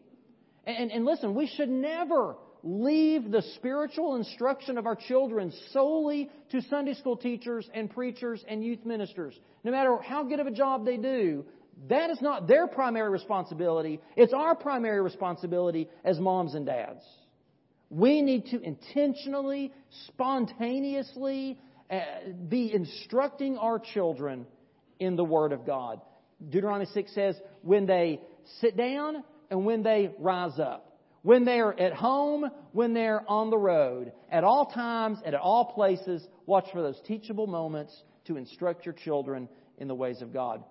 And, 0.66 0.92
and 0.92 1.04
listen, 1.04 1.34
we 1.34 1.48
should 1.48 1.70
never 1.70 2.36
leave 2.65 3.30
the 3.30 3.43
spiritual 3.56 4.15
instruction 4.15 4.80
of 4.80 4.88
our 4.88 4.95
children 4.95 5.54
solely 5.71 6.32
to 6.49 6.62
Sunday 6.63 6.95
school 6.95 7.15
teachers 7.15 7.69
and 7.75 7.91
preachers 7.91 8.43
and 8.47 8.63
youth 8.63 8.84
ministers. 8.84 9.39
No 9.63 9.71
matter 9.71 9.95
how 10.01 10.23
good 10.23 10.39
of 10.39 10.47
a 10.47 10.51
job 10.51 10.84
they 10.84 10.97
do, 10.97 11.45
that 11.89 12.10
is 12.10 12.19
not 12.21 12.47
their 12.47 12.65
primary 12.65 13.12
responsibility. 13.12 14.01
It's 14.17 14.34
our 14.34 14.56
primary 14.56 14.99
responsibility 15.01 15.88
as 16.04 16.19
moms 16.19 16.56
and 16.56 16.65
dads. 16.65 17.04
We 17.91 18.23
need 18.23 18.47
to 18.47 18.60
intentionally, 18.60 19.71
spontaneously 20.08 21.60
uh, 21.91 21.99
be 22.49 22.73
instructing 22.73 23.60
our 23.60 23.78
children 23.78 24.47
in 24.99 25.15
the 25.15 25.23
Word 25.23 25.51
of 25.51 25.67
God. 25.67 26.01
Deuteronomy 26.49 26.88
6 26.91 27.13
says, 27.13 27.39
when 27.62 27.86
they 27.86 28.21
sit 28.60 28.75
down 28.75 29.23
and 29.51 29.65
when 29.65 29.84
they 29.84 30.10
rise 30.17 30.58
up 30.58 30.95
when 31.26 31.44
they're 31.44 31.78
at 31.80 31.92
home, 31.92 32.46
when 32.72 32.94
they're 32.94 33.28
on 33.28 33.50
the 33.50 33.58
road, 33.58 34.12
at 34.30 34.44
all 34.44 34.68
times 34.68 35.18
and 35.26 35.34
at 35.34 35.42
all 35.42 35.66
places, 35.74 36.24
watch 36.46 36.66
for 36.72 36.84
those 36.84 37.02
teachable 37.08 37.48
moments 37.48 38.00
to 38.26 38.38
instruct 38.38 38.86
your 38.86 38.94
children 38.94 39.50
in 39.80 39.88
the 39.88 39.96
ways 39.96 40.22
of 40.22 40.32
God. 40.32 40.64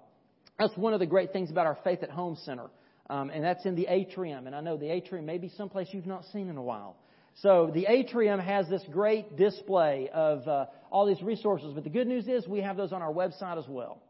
That's 0.56 0.76
one 0.76 0.94
of 0.94 1.00
the 1.00 1.06
great 1.06 1.32
things 1.32 1.50
about 1.50 1.66
our 1.66 1.76
Faith 1.82 2.04
at 2.04 2.10
Home 2.10 2.36
Center. 2.44 2.70
Um, 3.10 3.30
and 3.30 3.42
that's 3.42 3.66
in 3.66 3.74
the 3.74 3.88
atrium. 3.88 4.46
And 4.46 4.54
I 4.54 4.60
know 4.60 4.76
the 4.76 4.92
atrium 4.92 5.26
may 5.26 5.38
be 5.38 5.48
someplace 5.48 5.88
you've 5.90 6.06
not 6.06 6.24
seen 6.26 6.48
in 6.48 6.56
a 6.56 6.62
while. 6.62 6.98
So 7.42 7.72
the 7.74 7.86
atrium 7.88 8.38
has 8.38 8.68
this 8.68 8.84
great 8.92 9.36
display 9.36 10.08
of 10.14 10.46
uh, 10.46 10.66
all 10.88 11.04
these 11.04 11.20
resources. 11.20 11.72
But 11.74 11.82
the 11.82 11.90
good 11.90 12.06
news 12.06 12.28
is 12.28 12.46
we 12.46 12.60
have 12.60 12.76
those 12.76 12.92
on 12.92 13.02
our 13.02 13.12
website 13.12 13.58
as 13.58 13.66
well. 13.68 14.00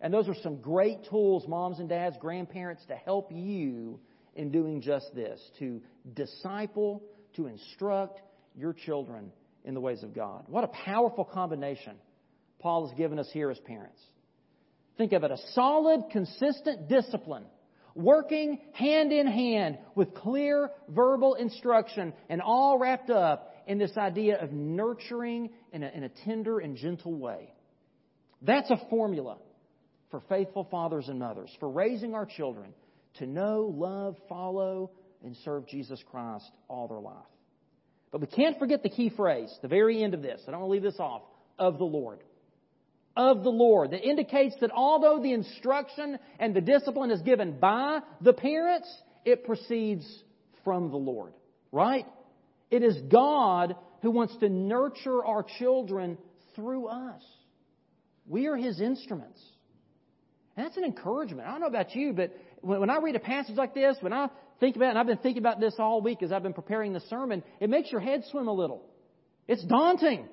And 0.00 0.12
those 0.12 0.26
are 0.26 0.34
some 0.42 0.56
great 0.56 1.04
tools, 1.10 1.46
moms 1.46 1.80
and 1.80 1.88
dads, 1.90 2.16
grandparents, 2.18 2.82
to 2.86 2.94
help 2.94 3.30
you 3.30 4.00
in 4.34 4.50
doing 4.50 4.80
just 4.80 5.14
this 5.14 5.40
to 5.58 5.80
disciple, 6.14 7.02
to 7.36 7.46
instruct 7.46 8.20
your 8.56 8.72
children 8.72 9.32
in 9.64 9.74
the 9.74 9.80
ways 9.80 10.02
of 10.02 10.14
God. 10.14 10.44
What 10.48 10.64
a 10.64 10.68
powerful 10.68 11.24
combination 11.24 11.96
Paul 12.58 12.88
has 12.88 12.96
given 12.96 13.18
us 13.18 13.28
here 13.32 13.50
as 13.50 13.58
parents. 13.60 14.00
Think 14.98 15.12
of 15.12 15.24
it 15.24 15.30
a 15.30 15.38
solid, 15.54 16.04
consistent 16.10 16.88
discipline 16.88 17.44
working 17.94 18.58
hand 18.72 19.12
in 19.12 19.26
hand 19.26 19.78
with 19.94 20.14
clear 20.14 20.70
verbal 20.88 21.34
instruction 21.34 22.12
and 22.28 22.40
all 22.40 22.78
wrapped 22.78 23.10
up 23.10 23.54
in 23.66 23.78
this 23.78 23.96
idea 23.96 24.40
of 24.40 24.52
nurturing 24.52 25.50
in 25.72 25.82
a, 25.82 25.88
in 25.88 26.04
a 26.04 26.08
tender 26.24 26.58
and 26.58 26.76
gentle 26.76 27.14
way. 27.14 27.52
That's 28.40 28.70
a 28.70 28.80
formula 28.90 29.38
for 30.10 30.22
faithful 30.28 30.66
fathers 30.70 31.08
and 31.08 31.18
mothers, 31.18 31.50
for 31.60 31.70
raising 31.70 32.14
our 32.14 32.26
children 32.26 32.74
to 33.14 33.26
know, 33.26 33.72
love, 33.74 34.16
follow, 34.28 34.90
and 35.24 35.36
serve 35.44 35.66
Jesus 35.66 36.02
Christ 36.10 36.50
all 36.68 36.88
their 36.88 37.00
life. 37.00 37.16
But 38.10 38.20
we 38.20 38.26
can't 38.26 38.58
forget 38.58 38.82
the 38.82 38.90
key 38.90 39.10
phrase, 39.10 39.52
the 39.62 39.68
very 39.68 40.02
end 40.02 40.14
of 40.14 40.22
this. 40.22 40.42
I 40.46 40.50
don't 40.50 40.60
want 40.60 40.70
to 40.70 40.72
leave 40.72 40.82
this 40.82 41.00
off. 41.00 41.22
Of 41.58 41.78
the 41.78 41.84
Lord. 41.84 42.20
Of 43.16 43.42
the 43.42 43.50
Lord. 43.50 43.92
That 43.92 44.02
indicates 44.02 44.54
that 44.60 44.70
although 44.70 45.22
the 45.22 45.32
instruction 45.32 46.18
and 46.38 46.54
the 46.54 46.60
discipline 46.60 47.10
is 47.10 47.22
given 47.22 47.58
by 47.58 48.00
the 48.20 48.32
parents, 48.32 48.88
it 49.24 49.44
proceeds 49.44 50.06
from 50.64 50.90
the 50.90 50.96
Lord. 50.96 51.32
Right? 51.70 52.06
It 52.70 52.82
is 52.82 52.96
God 53.10 53.76
who 54.02 54.10
wants 54.10 54.36
to 54.38 54.48
nurture 54.48 55.24
our 55.24 55.44
children 55.58 56.18
through 56.54 56.86
us. 56.86 57.22
We 58.26 58.46
are 58.46 58.56
His 58.56 58.80
instruments. 58.80 59.40
And 60.56 60.66
that's 60.66 60.76
an 60.76 60.84
encouragement. 60.84 61.48
I 61.48 61.52
don't 61.52 61.60
know 61.60 61.66
about 61.66 61.94
you, 61.94 62.12
but 62.12 62.32
when 62.62 62.90
I 62.90 62.98
read 62.98 63.16
a 63.16 63.20
passage 63.20 63.56
like 63.56 63.74
this, 63.74 63.96
when 64.00 64.12
I 64.12 64.28
think 64.60 64.76
about 64.76 64.86
it, 64.86 64.90
and 64.90 64.98
I've 64.98 65.06
been 65.06 65.18
thinking 65.18 65.42
about 65.42 65.60
this 65.60 65.74
all 65.78 66.00
week 66.00 66.22
as 66.22 66.32
I've 66.32 66.42
been 66.42 66.54
preparing 66.54 66.92
the 66.92 67.00
sermon, 67.10 67.42
it 67.60 67.68
makes 67.68 67.90
your 67.90 68.00
head 68.00 68.22
swim 68.30 68.48
a 68.48 68.52
little. 68.52 68.82
It's 69.48 69.64
daunting. 69.64 70.28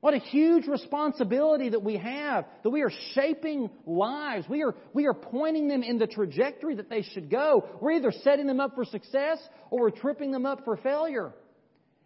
What 0.00 0.14
a 0.14 0.18
huge 0.18 0.66
responsibility 0.66 1.70
that 1.70 1.82
we 1.82 1.96
have, 1.96 2.44
that 2.62 2.70
we 2.70 2.82
are 2.82 2.92
shaping 3.14 3.70
lives. 3.86 4.46
We 4.48 4.62
are, 4.62 4.74
we 4.92 5.06
are 5.06 5.14
pointing 5.14 5.68
them 5.68 5.82
in 5.82 5.98
the 5.98 6.06
trajectory 6.06 6.76
that 6.76 6.90
they 6.90 7.02
should 7.02 7.30
go. 7.30 7.68
We're 7.80 7.92
either 7.92 8.12
setting 8.22 8.46
them 8.46 8.60
up 8.60 8.74
for 8.74 8.84
success 8.84 9.38
or 9.70 9.80
we're 9.82 9.90
tripping 9.90 10.32
them 10.32 10.44
up 10.44 10.64
for 10.64 10.76
failure. 10.76 11.32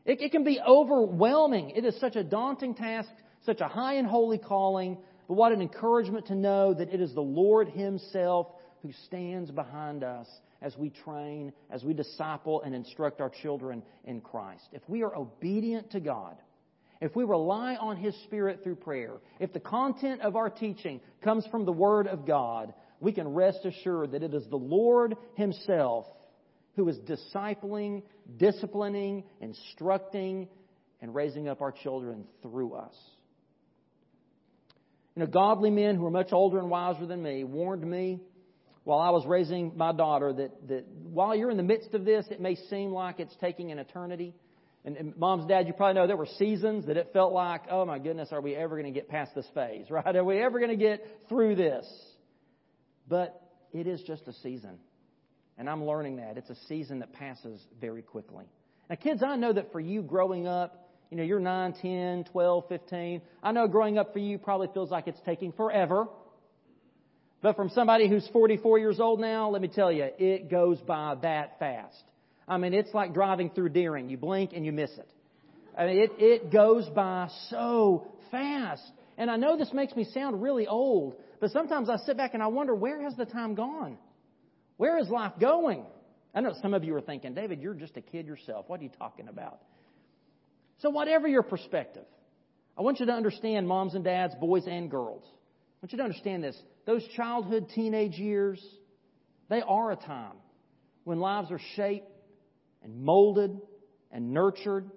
It, 0.05 0.21
it 0.23 0.33
can 0.33 0.45
be 0.45 0.61
overwhelming. 0.67 1.71
It 1.71 1.85
is 1.85 1.99
such 2.01 2.17
a 2.17 2.25
daunting 2.25 2.75
task, 2.75 3.09
such 3.45 3.61
a 3.61 3.69
high 3.69 3.95
and 3.95 4.07
holy 4.07 4.39
calling, 4.39 4.97
but 5.29 5.35
what 5.35 5.53
an 5.53 5.61
encouragement 5.61 6.27
to 6.27 6.35
know 6.35 6.73
that 6.75 6.93
it 6.95 7.01
is 7.01 7.13
the 7.15 7.21
Lord 7.21 7.69
Himself 7.69 8.47
who 8.83 8.93
stands 9.07 9.51
behind 9.51 10.05
us 10.05 10.27
as 10.63 10.77
we 10.77 10.91
train, 10.91 11.53
as 11.71 11.85
we 11.85 11.95
disciple 11.95 12.63
and 12.63 12.75
instruct 12.75 13.21
our 13.21 13.31
children 13.43 13.83
in 14.05 14.21
Christ. 14.21 14.69
If 14.73 14.83
we 14.89 15.03
are 15.03 15.15
obedient 15.15 15.91
to 15.93 16.01
God 16.01 16.37
if 17.01 17.17
we 17.17 17.25
rely 17.25 17.77
on 17.77 17.97
His 17.97 18.15
Spirit 18.25 18.63
through 18.63 18.77
prayer, 18.77 19.15
if 19.39 19.53
the 19.53 19.61
content 19.61 20.21
of 20.21 20.37
our 20.37 20.51
teaching 20.51 21.01
comes 21.25 21.47
from 21.47 21.65
the 21.65 21.73
Word 21.73 22.07
of 22.07 22.27
God, 22.27 22.75
we 23.01 23.13
can 23.13 23.29
rest 23.29 23.65
assured 23.65 24.13
that 24.13 24.23
it 24.23 24.35
is 24.35 24.47
the 24.49 24.57
Lord 24.57 25.17
Himself 25.35 26.07
who 26.77 26.89
is 26.89 26.99
discipling, 26.99 28.03
disciplining, 28.37 29.25
instructing, 29.41 30.49
and 31.01 31.15
raising 31.15 31.49
up 31.49 31.63
our 31.63 31.73
children 31.73 32.25
through 32.43 32.75
us. 32.75 32.95
You 35.17 35.21
know, 35.21 35.27
godly 35.27 35.71
men 35.71 35.97
who 35.97 36.07
are 36.07 36.11
much 36.11 36.33
older 36.33 36.59
and 36.59 36.71
wiser 36.71 37.07
than 37.07 37.23
me 37.23 37.45
warned 37.45 37.83
me 37.83 38.21
while 38.91 38.99
I 38.99 39.11
was 39.11 39.25
raising 39.25 39.71
my 39.77 39.93
daughter 39.93 40.33
that, 40.33 40.67
that 40.67 40.85
while 41.05 41.33
you're 41.33 41.53
in 41.53 41.57
the 41.57 41.63
midst 41.63 41.95
of 41.95 42.05
this, 42.05 42.27
it 42.29 42.41
may 42.41 42.57
seem 42.57 42.91
like 42.91 43.21
it's 43.21 43.37
taking 43.41 43.71
an 43.71 43.79
eternity. 43.79 44.35
And, 44.85 44.97
and 44.97 45.17
moms, 45.17 45.47
dad, 45.47 45.69
you 45.69 45.75
probably 45.75 45.95
know 45.95 46.09
there 46.09 46.17
were 46.17 46.27
seasons 46.27 46.87
that 46.87 46.97
it 46.97 47.11
felt 47.13 47.33
like, 47.33 47.63
oh 47.71 47.85
my 47.85 48.01
goodness, 48.01 48.31
are 48.33 48.41
we 48.41 48.57
ever 48.57 48.75
going 48.75 48.93
to 48.93 48.99
get 48.99 49.09
past 49.09 49.33
this 49.33 49.47
phase, 49.55 49.89
right? 49.91 50.17
Are 50.17 50.25
we 50.25 50.43
ever 50.43 50.59
going 50.59 50.73
to 50.73 50.77
get 50.77 51.07
through 51.29 51.55
this? 51.55 51.87
But 53.07 53.41
it 53.73 53.87
is 53.87 54.03
just 54.03 54.27
a 54.27 54.33
season. 54.33 54.81
And 55.57 55.71
I'm 55.71 55.85
learning 55.85 56.17
that. 56.17 56.37
It's 56.37 56.51
a 56.51 56.57
season 56.67 56.99
that 56.99 57.13
passes 57.13 57.61
very 57.81 58.03
quickly. 58.03 58.47
Now, 58.89 58.97
kids, 58.97 59.23
I 59.23 59.37
know 59.37 59.53
that 59.53 59.71
for 59.71 59.79
you 59.79 60.03
growing 60.03 60.49
up, 60.49 60.91
you 61.13 61.17
know, 61.17 61.23
you're 61.23 61.39
9, 61.39 61.75
10, 61.75 62.25
12, 62.25 62.65
15. 62.69 63.23
I 63.41 63.53
know 63.53 63.69
growing 63.69 63.99
up 63.99 64.13
for 64.13 64.19
you 64.19 64.37
probably 64.37 64.67
feels 64.75 64.91
like 64.91 65.07
it's 65.07 65.21
taking 65.25 65.53
forever. 65.53 66.09
But 67.43 67.57
from 67.57 67.71
somebody 67.71 68.09
who's 68.09 68.29
44 68.33 68.79
years 68.79 69.01
old 69.01 69.21
now, 69.21 69.49
let 69.51 69.63
me 69.63 69.69
tell 69.69 69.91
you, 69.91 70.09
it 70.19 70.51
goes 70.51 70.79
by 70.81 71.17
that 71.23 71.59
fast. 71.59 72.03
I 72.47 72.59
mean, 72.59 72.75
it's 72.75 72.93
like 72.93 73.15
driving 73.15 73.51
through 73.51 73.71
Dearing. 73.71 74.11
You 74.11 74.19
blink 74.19 74.53
and 74.55 74.67
you 74.67 74.73
miss 74.73 74.91
it. 74.91 75.09
I 75.77 75.87
mean, 75.87 75.99
it, 75.99 76.11
it 76.19 76.53
goes 76.53 76.87
by 76.91 77.29
so 77.49 78.09
fast. 78.31 78.83
And 79.17 79.31
I 79.31 79.37
know 79.37 79.57
this 79.57 79.73
makes 79.73 79.95
me 79.95 80.05
sound 80.13 80.43
really 80.43 80.67
old, 80.67 81.17
but 81.41 81.51
sometimes 81.51 81.89
I 81.89 81.97
sit 81.99 82.17
back 82.17 82.35
and 82.35 82.43
I 82.43 82.49
wonder, 82.49 82.75
where 82.75 83.03
has 83.03 83.15
the 83.17 83.25
time 83.27 83.55
gone? 83.55 83.97
Where 84.77 84.99
is 84.99 85.09
life 85.09 85.33
going? 85.41 85.85
I 86.35 86.41
know 86.41 86.55
some 86.61 86.75
of 86.75 86.85
you 86.85 86.95
are 86.97 87.01
thinking, 87.01 87.35
David, 87.35 87.61
you're 87.61 87.75
just 87.75 87.97
a 87.97 88.01
kid 88.01 88.27
yourself. 88.27 88.65
What 88.69 88.81
are 88.81 88.83
you 88.83 88.91
talking 88.99 89.29
about? 89.29 89.61
So, 90.79 90.91
whatever 90.91 91.29
your 91.29 91.43
perspective, 91.43 92.05
I 92.79 92.83
want 92.83 93.01
you 93.01 93.07
to 93.07 93.13
understand, 93.13 93.69
moms 93.69 93.95
and 93.95 94.05
dads, 94.05 94.35
boys 94.41 94.65
and 94.67 94.91
girls. 94.91 95.25
I 95.81 95.87
want 95.87 95.93
you 95.93 95.99
to 95.99 96.05
understand 96.05 96.45
this. 96.45 96.61
Those 96.85 97.07
childhood, 97.17 97.71
teenage 97.75 98.19
years, 98.19 98.63
they 99.49 99.63
are 99.67 99.93
a 99.93 99.97
time 99.97 100.35
when 101.05 101.21
lives 101.21 101.51
are 101.51 101.61
shaped 101.75 102.11
and 102.83 103.03
molded 103.03 103.59
and 104.13 104.35
nurtured. 104.35 104.91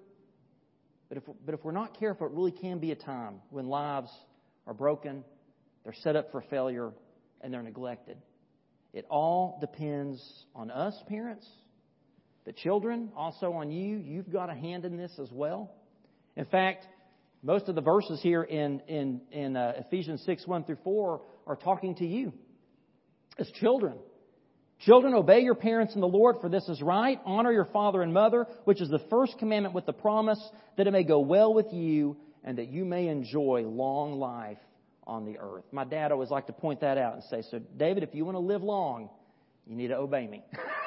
But 1.08 1.18
if, 1.18 1.24
but 1.46 1.54
if 1.54 1.64
we're 1.64 1.72
not 1.72 1.98
careful, 1.98 2.26
it 2.26 2.34
really 2.34 2.52
can 2.52 2.80
be 2.80 2.90
a 2.90 2.96
time 2.96 3.36
when 3.48 3.66
lives 3.66 4.10
are 4.66 4.74
broken, 4.74 5.24
they're 5.84 5.94
set 6.02 6.16
up 6.16 6.30
for 6.32 6.42
failure, 6.50 6.92
and 7.40 7.52
they're 7.52 7.62
neglected. 7.62 8.18
It 8.92 9.06
all 9.08 9.58
depends 9.60 10.22
on 10.54 10.70
us, 10.70 10.94
parents, 11.08 11.46
the 12.44 12.52
children, 12.52 13.10
also 13.16 13.52
on 13.52 13.70
you. 13.70 13.96
You've 13.96 14.30
got 14.30 14.50
a 14.50 14.54
hand 14.54 14.84
in 14.84 14.98
this 14.98 15.12
as 15.18 15.30
well. 15.32 15.74
In 16.36 16.44
fact, 16.44 16.86
most 17.44 17.68
of 17.68 17.74
the 17.74 17.82
verses 17.82 18.20
here 18.22 18.42
in, 18.42 18.80
in, 18.88 19.20
in 19.30 19.54
uh, 19.54 19.74
Ephesians 19.76 20.22
6 20.24 20.46
1 20.46 20.64
through 20.64 20.78
4 20.82 21.20
are 21.46 21.56
talking 21.56 21.94
to 21.96 22.06
you 22.06 22.32
as 23.38 23.48
children. 23.60 23.98
Children, 24.80 25.14
obey 25.14 25.40
your 25.40 25.54
parents 25.54 25.94
in 25.94 26.00
the 26.00 26.08
Lord, 26.08 26.36
for 26.40 26.48
this 26.48 26.66
is 26.68 26.80
right. 26.82 27.20
Honor 27.24 27.52
your 27.52 27.66
father 27.66 28.02
and 28.02 28.12
mother, 28.12 28.46
which 28.64 28.80
is 28.80 28.88
the 28.88 28.98
first 29.10 29.38
commandment 29.38 29.74
with 29.74 29.84
the 29.84 29.92
promise 29.92 30.40
that 30.76 30.86
it 30.86 30.90
may 30.90 31.04
go 31.04 31.20
well 31.20 31.52
with 31.52 31.66
you 31.70 32.16
and 32.42 32.58
that 32.58 32.68
you 32.68 32.84
may 32.84 33.08
enjoy 33.08 33.62
long 33.66 34.18
life 34.18 34.58
on 35.06 35.26
the 35.26 35.38
earth. 35.38 35.64
My 35.70 35.84
dad 35.84 36.12
always 36.12 36.30
liked 36.30 36.46
to 36.46 36.54
point 36.54 36.80
that 36.80 36.96
out 36.96 37.14
and 37.14 37.22
say, 37.24 37.42
So, 37.50 37.60
David, 37.76 38.02
if 38.02 38.14
you 38.14 38.24
want 38.24 38.36
to 38.36 38.40
live 38.40 38.62
long, 38.62 39.10
you 39.66 39.76
need 39.76 39.88
to 39.88 39.96
obey 39.96 40.26
me. 40.26 40.42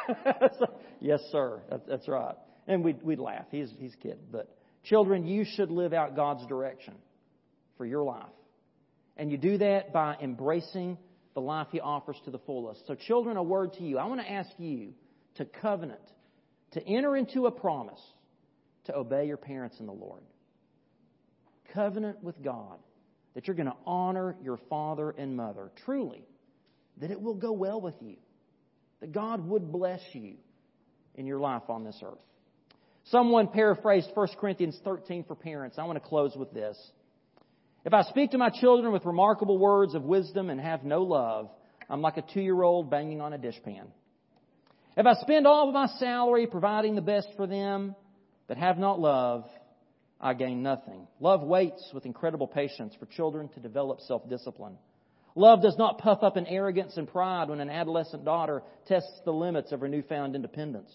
so, 0.59 0.73
yes, 0.99 1.19
sir. 1.31 1.61
That's, 1.69 1.87
that's 1.87 2.07
right. 2.07 2.35
And 2.67 2.83
we'd, 2.83 3.01
we'd 3.03 3.19
laugh. 3.19 3.45
He's, 3.51 3.71
he's 3.79 3.93
a 3.93 3.97
kid. 3.97 4.19
But 4.31 4.56
children, 4.89 5.25
you 5.25 5.45
should 5.55 5.71
live 5.71 5.93
out 5.93 6.15
God's 6.15 6.45
direction 6.47 6.95
for 7.77 7.85
your 7.85 8.03
life. 8.03 8.25
And 9.15 9.31
you 9.31 9.37
do 9.37 9.57
that 9.57 9.93
by 9.93 10.15
embracing 10.21 10.97
the 11.33 11.41
life 11.41 11.67
He 11.71 11.79
offers 11.79 12.17
to 12.25 12.31
the 12.31 12.39
fullest. 12.39 12.85
So, 12.87 12.95
children, 12.95 13.37
a 13.37 13.43
word 13.43 13.73
to 13.73 13.83
you. 13.83 13.97
I 13.97 14.05
want 14.05 14.21
to 14.21 14.31
ask 14.31 14.49
you 14.57 14.93
to 15.35 15.45
covenant, 15.45 16.01
to 16.73 16.87
enter 16.87 17.15
into 17.15 17.45
a 17.45 17.51
promise 17.51 18.01
to 18.85 18.95
obey 18.95 19.25
your 19.25 19.37
parents 19.37 19.79
in 19.79 19.85
the 19.85 19.93
Lord. 19.93 20.21
Covenant 21.73 22.23
with 22.23 22.41
God 22.43 22.77
that 23.35 23.47
you're 23.47 23.55
going 23.55 23.67
to 23.67 23.77
honor 23.85 24.35
your 24.41 24.57
father 24.69 25.11
and 25.11 25.35
mother. 25.35 25.71
Truly, 25.85 26.23
that 27.01 27.11
it 27.11 27.21
will 27.21 27.35
go 27.35 27.51
well 27.51 27.81
with 27.81 27.95
you 28.01 28.17
that 28.99 29.11
God 29.11 29.47
would 29.47 29.71
bless 29.71 30.01
you 30.13 30.35
in 31.15 31.25
your 31.25 31.39
life 31.39 31.63
on 31.69 31.83
this 31.83 31.99
earth. 32.03 32.17
Someone 33.09 33.47
paraphrased 33.47 34.09
1 34.13 34.27
Corinthians 34.39 34.77
13 34.83 35.23
for 35.23 35.35
parents. 35.35 35.77
I 35.79 35.85
want 35.85 36.01
to 36.01 36.07
close 36.07 36.35
with 36.35 36.51
this. 36.53 36.77
If 37.85 37.93
I 37.93 38.01
speak 38.03 38.31
to 38.31 38.37
my 38.37 38.49
children 38.49 38.91
with 38.91 39.05
remarkable 39.05 39.57
words 39.57 39.95
of 39.95 40.03
wisdom 40.03 40.49
and 40.49 40.59
have 40.59 40.83
no 40.83 41.03
love, 41.03 41.49
I'm 41.89 42.01
like 42.01 42.17
a 42.17 42.23
two 42.33 42.41
year 42.41 42.61
old 42.61 42.89
banging 42.89 43.21
on 43.21 43.31
a 43.31 43.37
dishpan. 43.37 43.87
If 44.97 45.05
I 45.05 45.13
spend 45.21 45.47
all 45.47 45.69
of 45.69 45.73
my 45.73 45.87
salary 45.99 46.47
providing 46.47 46.95
the 46.95 47.01
best 47.01 47.29
for 47.37 47.47
them, 47.47 47.95
but 48.47 48.57
have 48.57 48.77
not 48.77 48.99
love, 48.99 49.45
I 50.19 50.33
gain 50.33 50.61
nothing. 50.61 51.07
Love 51.21 51.43
waits 51.43 51.91
with 51.93 52.05
incredible 52.05 52.47
patience 52.47 52.93
for 52.99 53.05
children 53.05 53.47
to 53.49 53.61
develop 53.61 54.01
self 54.01 54.27
discipline. 54.27 54.77
Love 55.35 55.61
does 55.61 55.77
not 55.77 55.99
puff 55.99 56.23
up 56.23 56.35
in 56.35 56.47
arrogance 56.47 56.97
and 56.97 57.07
pride 57.07 57.47
when 57.47 57.61
an 57.61 57.69
adolescent 57.69 58.25
daughter 58.25 58.63
tests 58.87 59.21
the 59.23 59.31
limits 59.31 59.71
of 59.71 59.79
her 59.79 59.87
newfound 59.87 60.35
independence. 60.35 60.91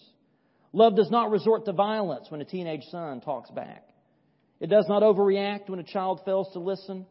Love 0.73 0.95
does 0.95 1.11
not 1.11 1.29
resort 1.29 1.65
to 1.65 1.71
violence 1.71 2.29
when 2.29 2.41
a 2.41 2.45
teenage 2.45 2.83
son 2.89 3.21
talks 3.21 3.51
back. 3.51 3.87
It 4.59 4.67
does 4.67 4.87
not 4.89 5.03
overreact 5.03 5.69
when 5.69 5.79
a 5.79 5.83
child 5.83 6.21
fails 6.25 6.51
to 6.53 6.59
listen 6.59 7.05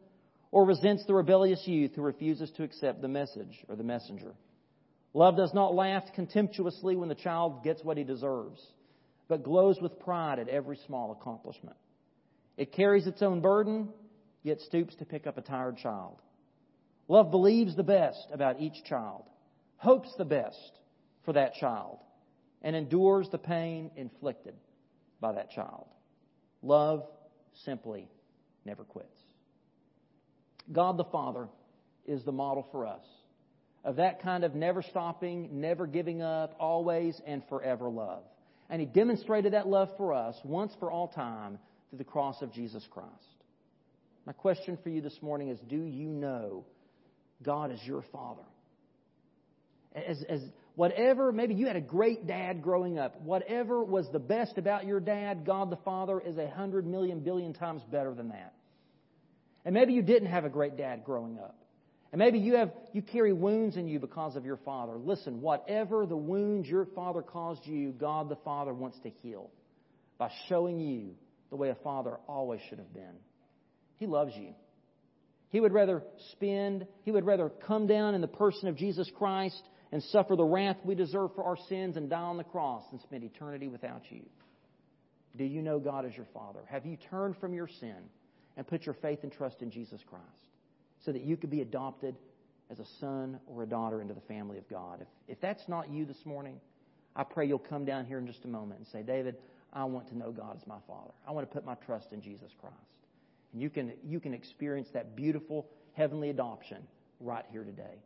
or 0.51 0.65
resents 0.65 1.05
the 1.05 1.13
rebellious 1.13 1.65
youth 1.65 1.95
who 1.95 2.01
refuses 2.01 2.51
to 2.51 2.63
accept 2.63 3.01
the 3.01 3.07
message 3.07 3.63
or 3.69 3.75
the 3.75 3.83
messenger. 3.83 4.33
Love 5.13 5.37
does 5.37 5.53
not 5.53 5.73
laugh 5.73 6.03
contemptuously 6.13 6.95
when 6.95 7.09
the 7.09 7.15
child 7.15 7.63
gets 7.63 7.83
what 7.83 7.97
he 7.97 8.03
deserves, 8.03 8.61
but 9.27 9.43
glows 9.43 9.79
with 9.81 9.99
pride 9.99 10.39
at 10.39 10.49
every 10.49 10.77
small 10.85 11.11
accomplishment. 11.11 11.77
It 12.57 12.73
carries 12.73 13.07
its 13.07 13.21
own 13.21 13.41
burden, 13.41 13.89
yet 14.43 14.59
stoops 14.61 14.95
to 14.95 15.05
pick 15.05 15.25
up 15.25 15.37
a 15.37 15.41
tired 15.41 15.77
child. 15.77 16.21
Love 17.07 17.31
believes 17.31 17.75
the 17.75 17.83
best 17.83 18.27
about 18.31 18.59
each 18.59 18.83
child, 18.83 19.23
hopes 19.77 20.13
the 20.17 20.25
best 20.25 20.79
for 21.25 21.33
that 21.33 21.53
child, 21.55 21.99
and 22.63 22.75
endures 22.75 23.29
the 23.29 23.37
pain 23.37 23.91
inflicted 23.95 24.55
by 25.19 25.33
that 25.33 25.51
child. 25.51 25.87
Love 26.61 27.03
simply 27.65 28.07
never 28.65 28.83
quits. 28.83 29.07
God 30.71 30.97
the 30.97 31.03
Father 31.05 31.47
is 32.05 32.23
the 32.23 32.31
model 32.31 32.67
for 32.71 32.87
us 32.87 33.03
of 33.83 33.97
that 33.97 34.21
kind 34.21 34.43
of 34.43 34.55
never 34.55 34.81
stopping, 34.81 35.59
never 35.59 35.85
giving 35.85 36.21
up, 36.21 36.55
always 36.59 37.19
and 37.27 37.43
forever 37.49 37.89
love. 37.89 38.23
And 38.69 38.79
He 38.79 38.87
demonstrated 38.87 39.53
that 39.53 39.67
love 39.67 39.89
for 39.97 40.13
us 40.13 40.35
once 40.43 40.73
for 40.79 40.89
all 40.89 41.09
time 41.09 41.59
through 41.89 41.97
the 41.97 42.03
cross 42.05 42.41
of 42.41 42.53
Jesus 42.53 42.87
Christ. 42.89 43.09
My 44.25 44.33
question 44.33 44.77
for 44.81 44.89
you 44.89 45.01
this 45.01 45.21
morning 45.21 45.49
is 45.49 45.59
Do 45.67 45.83
you 45.83 46.07
know 46.07 46.65
God 47.43 47.71
is 47.71 47.79
your 47.85 48.03
father. 48.11 48.43
As, 49.95 50.23
as 50.27 50.41
whatever, 50.75 51.31
maybe 51.31 51.53
you 51.53 51.67
had 51.67 51.75
a 51.75 51.81
great 51.81 52.25
dad 52.25 52.61
growing 52.61 52.97
up. 52.97 53.21
Whatever 53.21 53.83
was 53.83 54.07
the 54.11 54.19
best 54.19 54.57
about 54.57 54.85
your 54.85 54.99
dad, 54.99 55.45
God 55.45 55.69
the 55.69 55.77
Father 55.77 56.19
is 56.19 56.37
a 56.37 56.49
hundred 56.49 56.87
million 56.87 57.19
billion 57.19 57.53
times 57.53 57.81
better 57.91 58.13
than 58.13 58.29
that. 58.29 58.53
And 59.65 59.73
maybe 59.73 59.93
you 59.93 60.01
didn't 60.01 60.29
have 60.29 60.45
a 60.45 60.49
great 60.49 60.77
dad 60.77 61.03
growing 61.05 61.37
up. 61.39 61.55
And 62.11 62.19
maybe 62.19 62.37
you 62.37 62.55
have 62.55 62.71
you 62.91 63.01
carry 63.01 63.33
wounds 63.33 63.75
in 63.75 63.87
you 63.87 63.99
because 63.99 64.35
of 64.35 64.45
your 64.45 64.57
father. 64.57 64.93
Listen, 64.97 65.41
whatever 65.41 66.05
the 66.05 66.17
wounds 66.17 66.67
your 66.67 66.85
father 66.93 67.21
caused 67.21 67.65
you, 67.65 67.91
God 67.91 68.29
the 68.29 68.35
Father 68.37 68.73
wants 68.73 68.99
to 68.99 69.09
heal 69.21 69.49
by 70.19 70.29
showing 70.47 70.79
you 70.79 71.15
the 71.49 71.55
way 71.55 71.69
a 71.69 71.75
father 71.75 72.17
always 72.27 72.61
should 72.69 72.77
have 72.77 72.93
been. 72.93 73.15
He 73.97 74.05
loves 74.05 74.33
you. 74.35 74.53
He 75.49 75.59
would 75.59 75.71
rather 75.71 76.03
spend, 76.31 76.87
he 77.03 77.11
would 77.11 77.25
rather 77.25 77.49
come 77.67 77.87
down 77.87 78.15
in 78.15 78.21
the 78.21 78.27
person 78.27 78.67
of 78.67 78.75
Jesus 78.75 79.09
Christ 79.17 79.61
and 79.93 80.01
suffer 80.01 80.35
the 80.35 80.43
wrath 80.43 80.77
we 80.83 80.95
deserve 80.95 81.35
for 81.35 81.43
our 81.43 81.55
sins 81.69 81.97
and 81.97 82.09
die 82.09 82.17
on 82.17 82.37
the 82.37 82.43
cross 82.43 82.81
and 82.91 82.99
spend 83.01 83.23
eternity 83.23 83.67
without 83.67 84.01
you. 84.09 84.23
Do 85.37 85.43
you 85.43 85.61
know 85.61 85.77
God 85.77 86.03
as 86.03 86.17
your 86.17 86.25
Father? 86.33 86.61
Have 86.65 86.83
you 86.83 86.97
turned 87.11 87.37
from 87.37 87.53
your 87.53 87.67
sin 87.67 87.97
and 88.57 88.65
put 88.65 88.87
your 88.87 88.95
faith 88.95 89.19
and 89.21 89.31
trust 89.31 89.61
in 89.61 89.69
Jesus 89.69 90.01
Christ 90.09 90.25
so 91.05 91.11
that 91.11 91.21
you 91.21 91.37
could 91.37 91.51
be 91.51 91.61
adopted 91.61 92.15
as 92.71 92.79
a 92.79 92.85
son 92.99 93.39
or 93.45 93.61
a 93.61 93.67
daughter 93.67 94.01
into 94.01 94.15
the 94.15 94.21
family 94.21 94.57
of 94.57 94.67
God? 94.67 94.99
If, 94.99 95.07
if 95.27 95.41
that's 95.41 95.67
not 95.67 95.91
you 95.91 96.05
this 96.05 96.25
morning, 96.25 96.59
I 97.15 97.23
pray 97.23 97.45
you'll 97.45 97.59
come 97.59 97.85
down 97.85 98.07
here 98.07 98.17
in 98.17 98.25
just 98.25 98.45
a 98.45 98.47
moment 98.47 98.79
and 98.79 98.87
say, 98.87 99.03
David, 99.03 99.35
I 99.73 99.83
want 99.83 100.07
to 100.07 100.17
know 100.17 100.31
God 100.31 100.57
as 100.59 100.65
my 100.65 100.79
Father. 100.87 101.11
I 101.27 101.33
want 101.33 101.47
to 101.47 101.53
put 101.53 101.65
my 101.65 101.75
trust 101.85 102.13
in 102.13 102.19
Jesus 102.19 102.49
Christ. 102.59 102.75
And 103.53 103.61
you 103.61 103.69
can, 103.69 103.93
you 104.03 104.19
can 104.19 104.33
experience 104.33 104.89
that 104.95 105.15
beautiful 105.15 105.67
heavenly 105.93 106.31
adoption 106.31 106.79
right 107.19 107.45
here 107.51 107.63
today. 107.63 107.99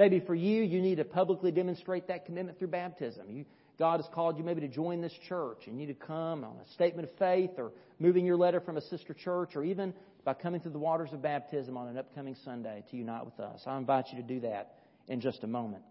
Maybe 0.00 0.20
for 0.20 0.34
you, 0.34 0.62
you 0.62 0.80
need 0.80 0.94
to 0.94 1.04
publicly 1.04 1.50
demonstrate 1.50 2.08
that 2.08 2.24
commitment 2.24 2.58
through 2.58 2.68
baptism. 2.68 3.26
You, 3.28 3.44
God 3.78 4.00
has 4.00 4.08
called 4.14 4.38
you 4.38 4.44
maybe 4.44 4.62
to 4.62 4.68
join 4.68 5.02
this 5.02 5.12
church. 5.28 5.66
And 5.66 5.78
you 5.78 5.86
need 5.86 5.92
to 5.92 6.06
come 6.06 6.42
on 6.42 6.56
a 6.56 6.72
statement 6.72 7.06
of 7.06 7.18
faith 7.18 7.50
or 7.58 7.70
moving 7.98 8.24
your 8.24 8.38
letter 8.38 8.62
from 8.62 8.78
a 8.78 8.80
sister 8.80 9.12
church 9.12 9.56
or 9.56 9.62
even 9.62 9.92
by 10.24 10.32
coming 10.32 10.62
through 10.62 10.70
the 10.70 10.78
waters 10.78 11.10
of 11.12 11.20
baptism 11.20 11.76
on 11.76 11.86
an 11.86 11.98
upcoming 11.98 12.34
Sunday 12.46 12.82
to 12.90 12.96
unite 12.96 13.26
with 13.26 13.38
us. 13.40 13.60
I 13.66 13.76
invite 13.76 14.06
you 14.10 14.16
to 14.16 14.26
do 14.26 14.40
that 14.40 14.76
in 15.06 15.20
just 15.20 15.44
a 15.44 15.46
moment. 15.46 15.82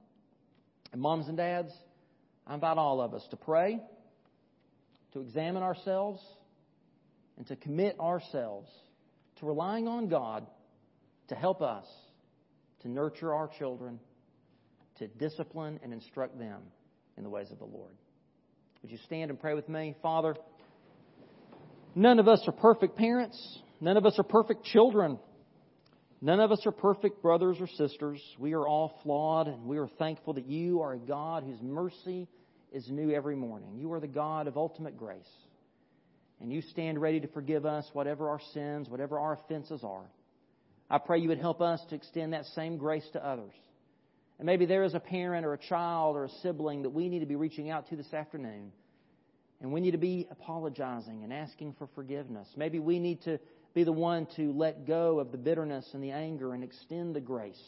And 0.91 0.99
moms 0.99 1.27
and 1.27 1.37
dads, 1.37 1.71
I 2.47 2.55
invite 2.55 2.79
all 2.79 3.01
of 3.01 3.13
us 3.13 3.27
to 3.29 3.37
pray, 3.37 3.79
to 5.13 5.21
examine 5.21 5.61
ourselves, 5.61 6.19
and 7.37 7.45
to 7.45 7.55
commit 7.55 7.99
ourselves 7.99 8.71
to 9.39 9.45
relying 9.45 9.87
on 9.87 10.09
God 10.09 10.47
to 11.27 11.35
help 11.35 11.61
us 11.61 11.85
to 12.81 12.89
nurture 12.89 13.33
our 13.33 13.49
children, 13.59 13.99
to 14.97 15.07
discipline 15.07 15.79
and 15.83 15.93
instruct 15.93 16.37
them 16.37 16.61
in 17.17 17.23
the 17.23 17.29
ways 17.29 17.51
of 17.51 17.59
the 17.59 17.65
Lord. 17.65 17.93
Would 18.81 18.91
you 18.91 18.97
stand 19.05 19.29
and 19.29 19.39
pray 19.39 19.53
with 19.53 19.67
me? 19.67 19.95
Father, 20.01 20.35
none 21.95 22.19
of 22.19 22.27
us 22.27 22.41
are 22.47 22.53
perfect 22.53 22.97
parents. 22.97 23.59
None 23.81 23.97
of 23.97 24.05
us 24.05 24.17
are 24.17 24.23
perfect 24.23 24.63
children. 24.65 25.19
None 26.21 26.39
of 26.39 26.51
us 26.51 26.65
are 26.65 26.71
perfect 26.71 27.21
brothers 27.21 27.57
or 27.59 27.67
sisters. 27.67 28.21
We 28.37 28.53
are 28.53 28.67
all 28.67 28.99
flawed, 29.03 29.47
and 29.47 29.65
we 29.65 29.77
are 29.77 29.87
thankful 29.87 30.33
that 30.33 30.47
you 30.47 30.81
are 30.81 30.93
a 30.93 30.97
God 30.97 31.43
whose 31.43 31.61
mercy 31.61 32.27
is 32.73 32.89
new 32.89 33.11
every 33.11 33.35
morning. 33.35 33.77
You 33.77 33.91
are 33.93 33.99
the 33.99 34.07
God 34.07 34.47
of 34.47 34.57
ultimate 34.57 34.97
grace. 34.97 35.29
And 36.41 36.51
you 36.51 36.61
stand 36.61 37.01
ready 37.01 37.19
to 37.19 37.27
forgive 37.27 37.65
us 37.65 37.89
whatever 37.93 38.29
our 38.29 38.39
sins, 38.53 38.89
whatever 38.89 39.19
our 39.19 39.33
offenses 39.33 39.81
are. 39.83 40.05
I 40.89 40.97
pray 40.97 41.19
you 41.19 41.29
would 41.29 41.39
help 41.39 41.61
us 41.61 41.81
to 41.89 41.95
extend 41.95 42.33
that 42.33 42.45
same 42.55 42.77
grace 42.77 43.07
to 43.13 43.25
others. 43.25 43.53
And 44.39 44.45
maybe 44.45 44.65
there 44.65 44.83
is 44.83 44.93
a 44.93 44.99
parent 44.99 45.45
or 45.45 45.53
a 45.53 45.57
child 45.57 46.15
or 46.15 46.25
a 46.25 46.29
sibling 46.41 46.83
that 46.83 46.89
we 46.89 47.09
need 47.09 47.19
to 47.19 47.25
be 47.25 47.35
reaching 47.35 47.69
out 47.69 47.89
to 47.89 47.95
this 47.95 48.13
afternoon. 48.13 48.71
And 49.61 49.73
we 49.73 49.81
need 49.81 49.91
to 49.91 49.97
be 49.97 50.27
apologizing 50.31 51.23
and 51.23 51.33
asking 51.33 51.75
for 51.77 51.87
forgiveness. 51.93 52.47
Maybe 52.55 52.79
we 52.79 52.97
need 52.99 53.21
to 53.23 53.39
be 53.73 53.83
the 53.83 53.91
one 53.91 54.27
to 54.37 54.53
let 54.53 54.87
go 54.87 55.19
of 55.19 55.31
the 55.31 55.37
bitterness 55.37 55.89
and 55.93 56.01
the 56.01 56.11
anger 56.11 56.53
and 56.53 56.63
extend 56.63 57.15
the 57.15 57.19
grace 57.19 57.61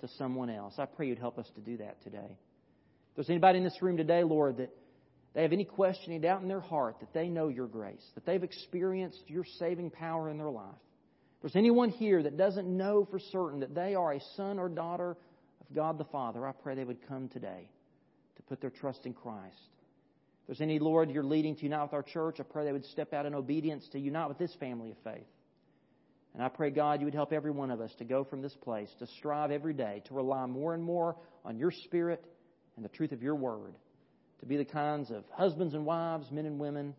to 0.00 0.08
someone 0.16 0.48
else. 0.48 0.74
I 0.78 0.86
pray 0.86 1.08
you'd 1.08 1.18
help 1.18 1.38
us 1.38 1.50
to 1.54 1.60
do 1.60 1.76
that 1.76 2.02
today. 2.02 2.38
If 3.10 3.16
there's 3.16 3.30
anybody 3.30 3.58
in 3.58 3.64
this 3.64 3.82
room 3.82 3.96
today, 3.96 4.24
Lord, 4.24 4.56
that 4.56 4.70
they 5.34 5.42
have 5.42 5.52
any 5.52 5.64
question, 5.64 6.12
any 6.12 6.20
doubt 6.20 6.40
in 6.40 6.48
their 6.48 6.60
heart 6.60 6.96
that 7.00 7.12
they 7.12 7.28
know 7.28 7.48
your 7.48 7.66
grace, 7.66 8.04
that 8.14 8.24
they've 8.24 8.42
experienced 8.42 9.22
your 9.26 9.44
saving 9.58 9.90
power 9.90 10.30
in 10.30 10.38
their 10.38 10.48
life, 10.50 10.64
if 10.64 10.87
there's 11.40 11.56
anyone 11.56 11.90
here 11.90 12.22
that 12.22 12.36
doesn't 12.36 12.66
know 12.68 13.06
for 13.10 13.18
certain 13.18 13.60
that 13.60 13.74
they 13.74 13.94
are 13.94 14.12
a 14.12 14.20
son 14.36 14.58
or 14.58 14.68
daughter 14.68 15.16
of 15.60 15.74
God 15.74 15.98
the 15.98 16.04
Father, 16.04 16.46
I 16.46 16.52
pray 16.52 16.74
they 16.74 16.84
would 16.84 17.06
come 17.06 17.28
today 17.28 17.68
to 18.36 18.42
put 18.42 18.60
their 18.60 18.70
trust 18.70 19.06
in 19.06 19.12
Christ. 19.12 19.54
If 20.42 20.46
there's 20.46 20.60
any, 20.60 20.78
Lord, 20.78 21.10
you're 21.10 21.22
leading 21.22 21.54
to 21.56 21.62
unite 21.62 21.82
with 21.82 21.92
our 21.92 22.02
church, 22.02 22.40
I 22.40 22.42
pray 22.42 22.64
they 22.64 22.72
would 22.72 22.86
step 22.86 23.12
out 23.12 23.26
in 23.26 23.34
obedience 23.34 23.86
to 23.92 23.98
unite 23.98 24.28
with 24.28 24.38
this 24.38 24.54
family 24.58 24.90
of 24.90 24.96
faith. 25.04 25.26
And 26.34 26.42
I 26.42 26.48
pray, 26.48 26.70
God, 26.70 27.00
you 27.00 27.06
would 27.06 27.14
help 27.14 27.32
every 27.32 27.50
one 27.50 27.70
of 27.70 27.80
us 27.80 27.94
to 27.98 28.04
go 28.04 28.24
from 28.24 28.42
this 28.42 28.54
place, 28.54 28.88
to 28.98 29.06
strive 29.18 29.50
every 29.50 29.74
day, 29.74 30.02
to 30.06 30.14
rely 30.14 30.46
more 30.46 30.74
and 30.74 30.82
more 30.82 31.16
on 31.44 31.58
your 31.58 31.70
Spirit 31.70 32.24
and 32.76 32.84
the 32.84 32.88
truth 32.90 33.12
of 33.12 33.22
your 33.22 33.34
word, 33.34 33.74
to 34.40 34.46
be 34.46 34.56
the 34.56 34.64
kinds 34.64 35.10
of 35.10 35.24
husbands 35.32 35.74
and 35.74 35.84
wives, 35.84 36.30
men 36.30 36.46
and 36.46 36.58
women, 36.58 36.94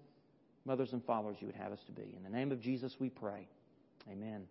mothers 0.66 0.92
and 0.94 1.04
fathers 1.06 1.38
you 1.40 1.48
would 1.48 1.56
have 1.56 1.72
us 1.72 1.80
to 1.86 1.92
be. 1.92 2.16
In 2.18 2.24
the 2.24 2.30
name 2.30 2.52
of 2.52 2.62
Jesus 2.62 2.96
we 3.00 3.10
pray. 3.10 3.48
Amen. 4.12 4.48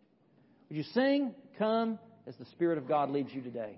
Would 0.69 0.77
you 0.77 0.85
sing, 0.95 1.35
Come, 1.59 1.99
as 2.27 2.37
the 2.37 2.45
Spirit 2.47 2.79
of 2.79 2.87
God 2.87 3.11
leads 3.11 3.33
you 3.33 3.41
today? 3.41 3.77